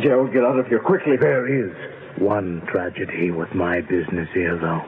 Gerald, 0.00 0.32
get 0.32 0.44
out 0.44 0.58
of 0.58 0.66
here 0.66 0.80
quickly. 0.80 1.16
There 1.16 1.46
is 1.46 1.72
one 2.18 2.62
tragedy 2.66 3.30
with 3.30 3.54
my 3.54 3.80
business 3.80 4.28
here, 4.34 4.56
though. 4.58 4.84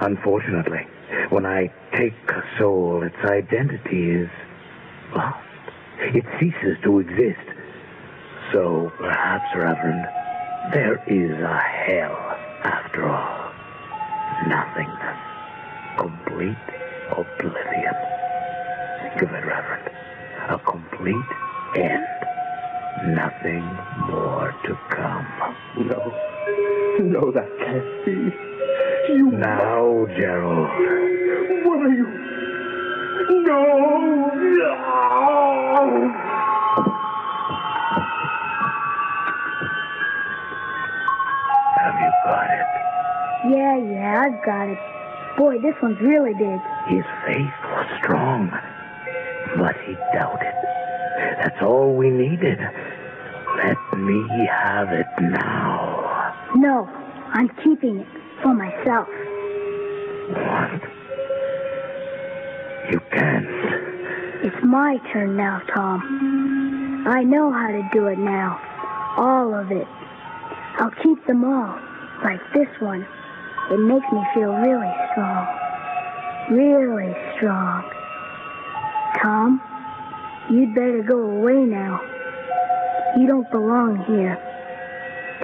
Unfortunately, 0.00 0.86
when 1.30 1.46
I 1.46 1.72
take 1.92 2.14
a 2.28 2.42
soul, 2.58 3.02
its 3.02 3.16
identity 3.24 4.10
is 4.10 4.30
lost. 5.14 5.44
It 6.00 6.24
ceases 6.38 6.76
to 6.84 7.00
exist. 7.00 7.48
So, 8.52 8.92
perhaps, 8.98 9.54
Reverend, 9.54 10.06
there 10.72 11.02
is 11.06 11.32
a 11.40 11.58
hell. 11.58 12.27
Nothingness. 14.46 15.18
Complete 15.98 16.56
oblivion. 17.10 17.94
Think 19.02 19.22
of 19.22 19.30
it, 19.34 19.44
Reverend. 19.44 19.90
A 20.48 20.58
complete 20.58 21.16
end. 21.76 22.06
Nothing 23.14 23.64
more 24.08 24.54
to 24.64 24.78
come. 24.90 25.26
No. 25.86 26.14
No, 27.00 27.30
that 27.32 27.48
can't 27.58 28.04
be. 28.04 28.34
You. 29.12 29.30
Now, 29.32 30.06
Gerald. 30.16 30.68
What 31.64 31.80
are 31.80 31.92
you? 31.92 32.06
No! 33.42 34.30
No! 34.34 36.14
Have 41.76 42.00
you 42.00 42.12
got 42.24 42.50
it? 42.50 42.77
Yeah, 43.48 43.76
yeah, 43.78 44.20
I've 44.22 44.44
got 44.44 44.68
it. 44.68 44.78
Boy, 45.38 45.58
this 45.60 45.74
one's 45.82 46.00
really 46.00 46.34
big. 46.34 46.60
His 46.88 47.04
faith 47.26 47.54
was 47.64 47.86
strong, 48.02 48.50
but 49.56 49.76
he 49.86 49.94
doubted. 50.12 50.52
That's 51.38 51.62
all 51.62 51.94
we 51.94 52.10
needed. 52.10 52.58
Let 53.56 53.98
me 53.98 54.46
have 54.46 54.92
it 54.92 55.06
now. 55.20 56.34
No, 56.56 56.86
I'm 57.32 57.48
keeping 57.64 57.98
it 58.00 58.06
for 58.42 58.52
myself. 58.52 59.08
What? 60.28 60.82
You 62.90 63.00
can't. 63.10 63.46
It's 64.44 64.64
my 64.64 64.98
turn 65.12 65.36
now, 65.36 65.60
Tom. 65.74 67.04
I 67.06 67.22
know 67.22 67.50
how 67.50 67.68
to 67.68 67.88
do 67.92 68.06
it 68.08 68.18
now. 68.18 68.60
All 69.16 69.54
of 69.54 69.70
it. 69.72 69.86
I'll 70.78 70.92
keep 71.02 71.24
them 71.26 71.44
all, 71.44 71.78
like 72.22 72.40
this 72.54 72.68
one. 72.80 73.06
It 73.70 73.80
makes 73.80 74.06
me 74.12 74.22
feel 74.34 74.52
really 74.54 74.92
strong. 75.12 75.46
Really 76.50 77.14
strong. 77.36 77.84
Tom, 79.22 79.60
You'd 80.50 80.74
better 80.74 81.02
go 81.02 81.20
away 81.20 81.56
now. 81.56 82.00
You 83.18 83.26
don't 83.26 83.50
belong 83.50 84.02
here. 84.06 84.38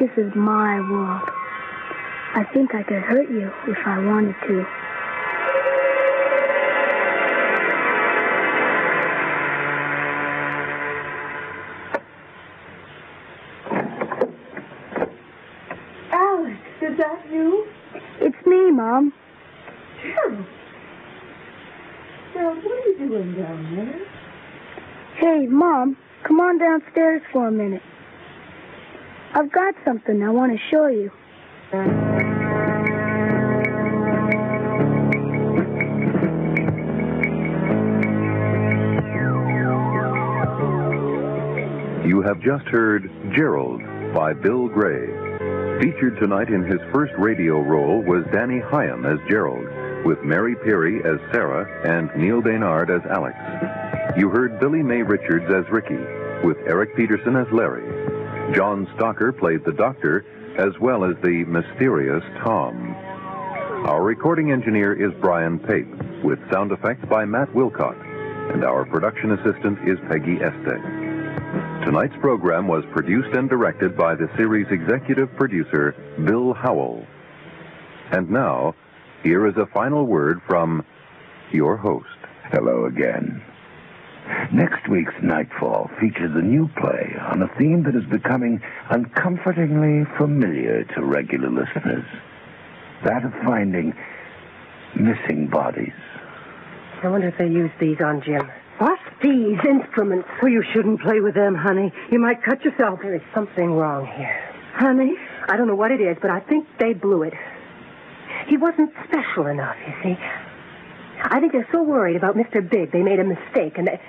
This 0.00 0.08
is 0.16 0.34
my 0.34 0.80
world. 0.80 1.28
I 2.34 2.44
think 2.54 2.74
I 2.74 2.82
could 2.82 3.02
hurt 3.02 3.28
you 3.28 3.52
if 3.68 3.76
I 3.84 3.98
wanted 3.98 4.34
to. 4.48 4.66
For 27.44 27.48
a 27.48 27.52
minute. 27.52 27.83
I've 29.35 29.52
got 29.52 29.74
something 29.85 30.22
I 30.22 30.30
want 30.30 30.52
to 30.52 30.59
show 30.70 30.87
you. 30.87 31.11
You 42.09 42.22
have 42.22 42.40
just 42.40 42.64
heard 42.68 43.11
Gerald 43.37 43.83
by 44.14 44.33
Bill 44.33 44.66
Gray. 44.68 45.09
Featured 45.83 46.18
tonight 46.18 46.48
in 46.48 46.64
his 46.64 46.80
first 46.94 47.12
radio 47.18 47.61
role 47.61 48.02
was 48.04 48.24
Danny 48.33 48.61
Hyam 48.61 49.04
as 49.04 49.18
Gerald, 49.28 49.66
with 50.07 50.22
Mary 50.22 50.57
Peary 50.57 51.04
as 51.04 51.20
Sarah 51.30 51.68
and 51.85 52.09
Neil 52.16 52.40
Dainard 52.40 52.88
as 52.88 53.04
Alex. 53.11 53.37
You 54.16 54.30
heard 54.30 54.59
Billie 54.61 54.83
Mae 54.83 55.02
Richards 55.02 55.52
as 55.52 55.70
Ricky, 55.70 56.23
with 56.44 56.59
Eric 56.66 56.94
Peterson 56.94 57.37
as 57.37 57.46
Larry. 57.50 58.54
John 58.54 58.87
Stocker 58.94 59.37
played 59.37 59.64
the 59.64 59.72
doctor, 59.72 60.26
as 60.59 60.78
well 60.78 61.04
as 61.04 61.16
the 61.22 61.44
mysterious 61.44 62.22
Tom. 62.42 62.94
Our 63.87 64.02
recording 64.02 64.52
engineer 64.52 64.92
is 64.92 65.12
Brian 65.20 65.59
Pape, 65.59 65.88
with 66.22 66.38
sound 66.52 66.70
effects 66.70 67.04
by 67.09 67.24
Matt 67.24 67.48
Wilcott, 67.54 67.98
and 68.52 68.62
our 68.62 68.85
production 68.85 69.33
assistant 69.33 69.88
is 69.88 69.98
Peggy 70.11 70.37
Este. 70.42 71.85
Tonight's 71.85 72.16
program 72.20 72.68
was 72.68 72.85
produced 72.92 73.35
and 73.35 73.48
directed 73.48 73.96
by 73.96 74.14
the 74.14 74.28
series 74.37 74.66
executive 74.70 75.35
producer, 75.37 75.94
Bill 76.24 76.52
Howell. 76.52 77.07
And 78.11 78.30
now, 78.30 78.74
here 79.22 79.46
is 79.46 79.57
a 79.57 79.66
final 79.66 80.07
word 80.07 80.40
from 80.46 80.85
your 81.52 81.76
host. 81.76 82.07
Hello 82.50 82.85
again. 82.85 83.42
Next 84.52 84.88
week's 84.88 85.14
Nightfall 85.22 85.90
features 86.00 86.30
a 86.34 86.40
new 86.40 86.68
play 86.76 87.14
on 87.20 87.42
a 87.42 87.48
theme 87.58 87.82
that 87.84 87.94
is 87.94 88.04
becoming 88.06 88.62
uncomfortingly 88.90 90.04
familiar 90.16 90.84
to 90.94 91.04
regular 91.04 91.50
listeners 91.50 92.04
that 93.04 93.24
of 93.24 93.32
finding 93.44 93.94
missing 94.96 95.46
bodies. 95.48 95.92
I 97.02 97.08
wonder 97.08 97.28
if 97.28 97.37
they 97.37 97.48
use 97.48 97.70
these 97.78 98.00
on 98.00 98.22
Jim. 98.22 98.50
What? 98.78 98.98
These 99.22 99.58
instruments. 99.68 100.28
Well, 100.42 100.50
you 100.50 100.64
shouldn't 100.72 101.00
play 101.02 101.20
with 101.20 101.34
them, 101.34 101.54
honey. 101.54 101.92
You 102.10 102.18
might 102.18 102.42
cut 102.42 102.64
yourself. 102.64 103.00
There 103.02 103.14
is 103.14 103.22
something 103.34 103.72
wrong 103.72 104.06
here. 104.06 104.40
Honey? 104.74 105.14
I 105.48 105.56
don't 105.56 105.68
know 105.68 105.76
what 105.76 105.90
it 105.90 106.00
is, 106.00 106.16
but 106.20 106.30
I 106.30 106.40
think 106.40 106.66
they 106.78 106.94
blew 106.94 107.22
it. 107.22 107.34
He 108.48 108.56
wasn't 108.56 108.90
special 109.06 109.46
enough, 109.46 109.76
you 109.87 109.94
see. 110.02 110.18
I 111.35 111.40
think 111.40 111.51
they're 111.51 111.68
so 111.73 111.83
worried 111.83 112.14
about 112.14 112.37
Mr. 112.37 112.62
Big 112.62 112.92
they 112.92 113.03
made 113.03 113.18
a 113.18 113.25
mistake 113.25 113.77
and 113.77 113.88
they, 113.88 114.01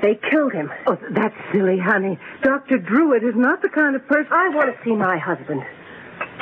they 0.00 0.14
killed 0.30 0.54
him. 0.54 0.72
Oh, 0.86 0.96
that's 1.10 1.34
silly, 1.52 1.78
honey. 1.78 2.18
Dr. 2.42 2.78
Druitt 2.78 3.22
is 3.22 3.34
not 3.36 3.60
the 3.60 3.68
kind 3.68 3.94
of 3.94 4.06
person. 4.06 4.32
I 4.32 4.48
want 4.48 4.74
to 4.74 4.82
see 4.82 4.92
my 4.92 5.18
husband. 5.18 5.62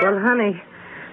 Well, 0.01 0.17
honey, 0.21 0.63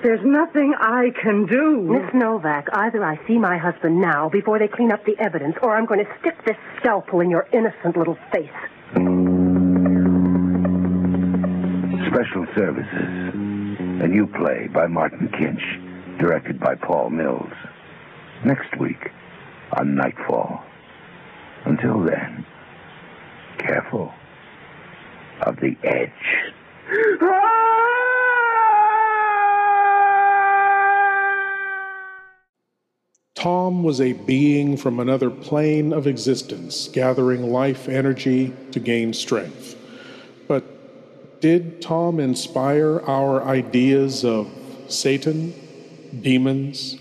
there's 0.04 0.24
nothing 0.24 0.76
I 0.80 1.10
can 1.20 1.48
do. 1.48 1.82
Miss 1.82 2.14
Novak, 2.14 2.68
either 2.72 3.04
I 3.04 3.20
see 3.26 3.40
my 3.40 3.58
husband 3.58 4.00
now 4.00 4.30
before 4.30 4.60
they 4.60 4.68
clean 4.68 4.92
up 4.92 5.04
the 5.06 5.18
evidence, 5.18 5.56
or 5.64 5.76
I'm 5.76 5.88
going 5.88 6.06
to 6.06 6.12
stick 6.20 6.36
this 6.46 6.58
scalpel 6.78 7.22
in 7.22 7.32
your 7.32 7.48
innocent 7.52 7.98
little 7.98 8.20
face. 8.32 8.48
Special 12.14 12.46
Services. 12.54 13.34
A 14.04 14.08
new 14.08 14.28
play 14.28 14.68
by 14.72 14.86
Martin 14.86 15.30
Kinch, 15.30 16.20
directed 16.20 16.60
by 16.60 16.76
Paul 16.76 17.10
Mills. 17.10 17.52
Next 18.46 18.78
week 18.78 19.10
on 19.74 19.96
Nightfall. 19.96 20.64
Until 21.66 22.00
then, 22.04 22.46
careful 23.58 24.14
of 25.42 25.56
the 25.56 25.76
edge. 25.84 26.12
Tom 33.34 33.82
was 33.82 34.00
a 34.00 34.14
being 34.14 34.78
from 34.78 35.00
another 35.00 35.32
plane 35.32 35.92
of 35.92 36.06
existence, 36.06 36.88
gathering 36.90 37.52
life 37.52 37.90
energy 37.90 38.54
to 38.74 38.80
gain 38.80 39.14
strength. 39.14 39.76
But 40.48 41.42
did 41.42 41.82
Tom 41.82 42.20
inspire 42.20 43.00
our 43.08 43.44
ideas 43.44 44.24
of 44.24 44.48
Satan, 44.88 45.56
demons, 46.22 46.98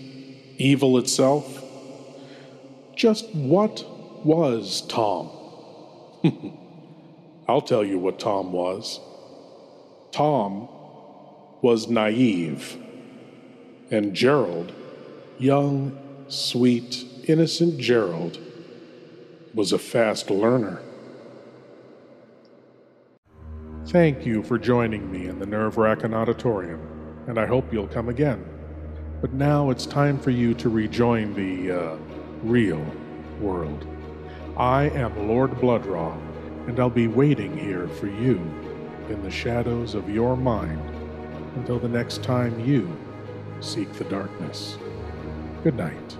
evil 0.57 0.97
itself? 0.97 1.63
Just 2.95 3.33
what 3.33 3.85
was 4.23 4.81
Tom? 4.87 5.29
I'll 7.47 7.61
tell 7.61 7.83
you 7.83 7.99
what 7.99 8.19
Tom 8.19 8.51
was. 8.51 8.99
Tom 10.11 10.67
was 11.61 11.87
naive, 11.87 12.77
and 13.91 14.13
Gerald, 14.13 14.71
young, 15.37 15.97
sweet, 16.27 17.05
innocent 17.27 17.79
Gerald, 17.79 18.39
was 19.53 19.73
a 19.73 19.79
fast 19.79 20.29
learner. 20.29 20.81
Thank 23.87 24.25
you 24.25 24.41
for 24.41 24.57
joining 24.57 25.11
me 25.11 25.27
in 25.27 25.39
the 25.39 25.45
Nerve 25.45 25.77
Wrackin' 25.77 26.13
Auditorium, 26.13 27.25
and 27.27 27.39
I 27.39 27.45
hope 27.45 27.71
you'll 27.71 27.87
come 27.87 28.09
again. 28.09 28.54
But 29.25 29.33
now 29.33 29.71
it's 29.71 29.87
time 29.87 30.19
for 30.19 30.29
you 30.29 30.53
to 30.53 30.69
rejoin 30.69 31.33
the 31.33 31.71
uh, 31.71 31.97
real 32.43 32.85
world. 33.41 33.87
I 34.55 34.89
am 34.89 35.27
Lord 35.27 35.59
Blood-Rah, 35.59 36.15
and 36.67 36.79
I'll 36.79 36.91
be 36.91 37.07
waiting 37.07 37.57
here 37.57 37.87
for 37.87 38.05
you 38.05 38.35
in 39.09 39.23
the 39.23 39.31
shadows 39.31 39.95
of 39.95 40.11
your 40.11 40.37
mind 40.37 40.79
until 41.55 41.79
the 41.79 41.89
next 41.89 42.21
time 42.21 42.59
you 42.59 42.95
seek 43.61 43.91
the 43.93 44.03
darkness. 44.03 44.77
Good 45.63 45.75
night. 45.75 46.17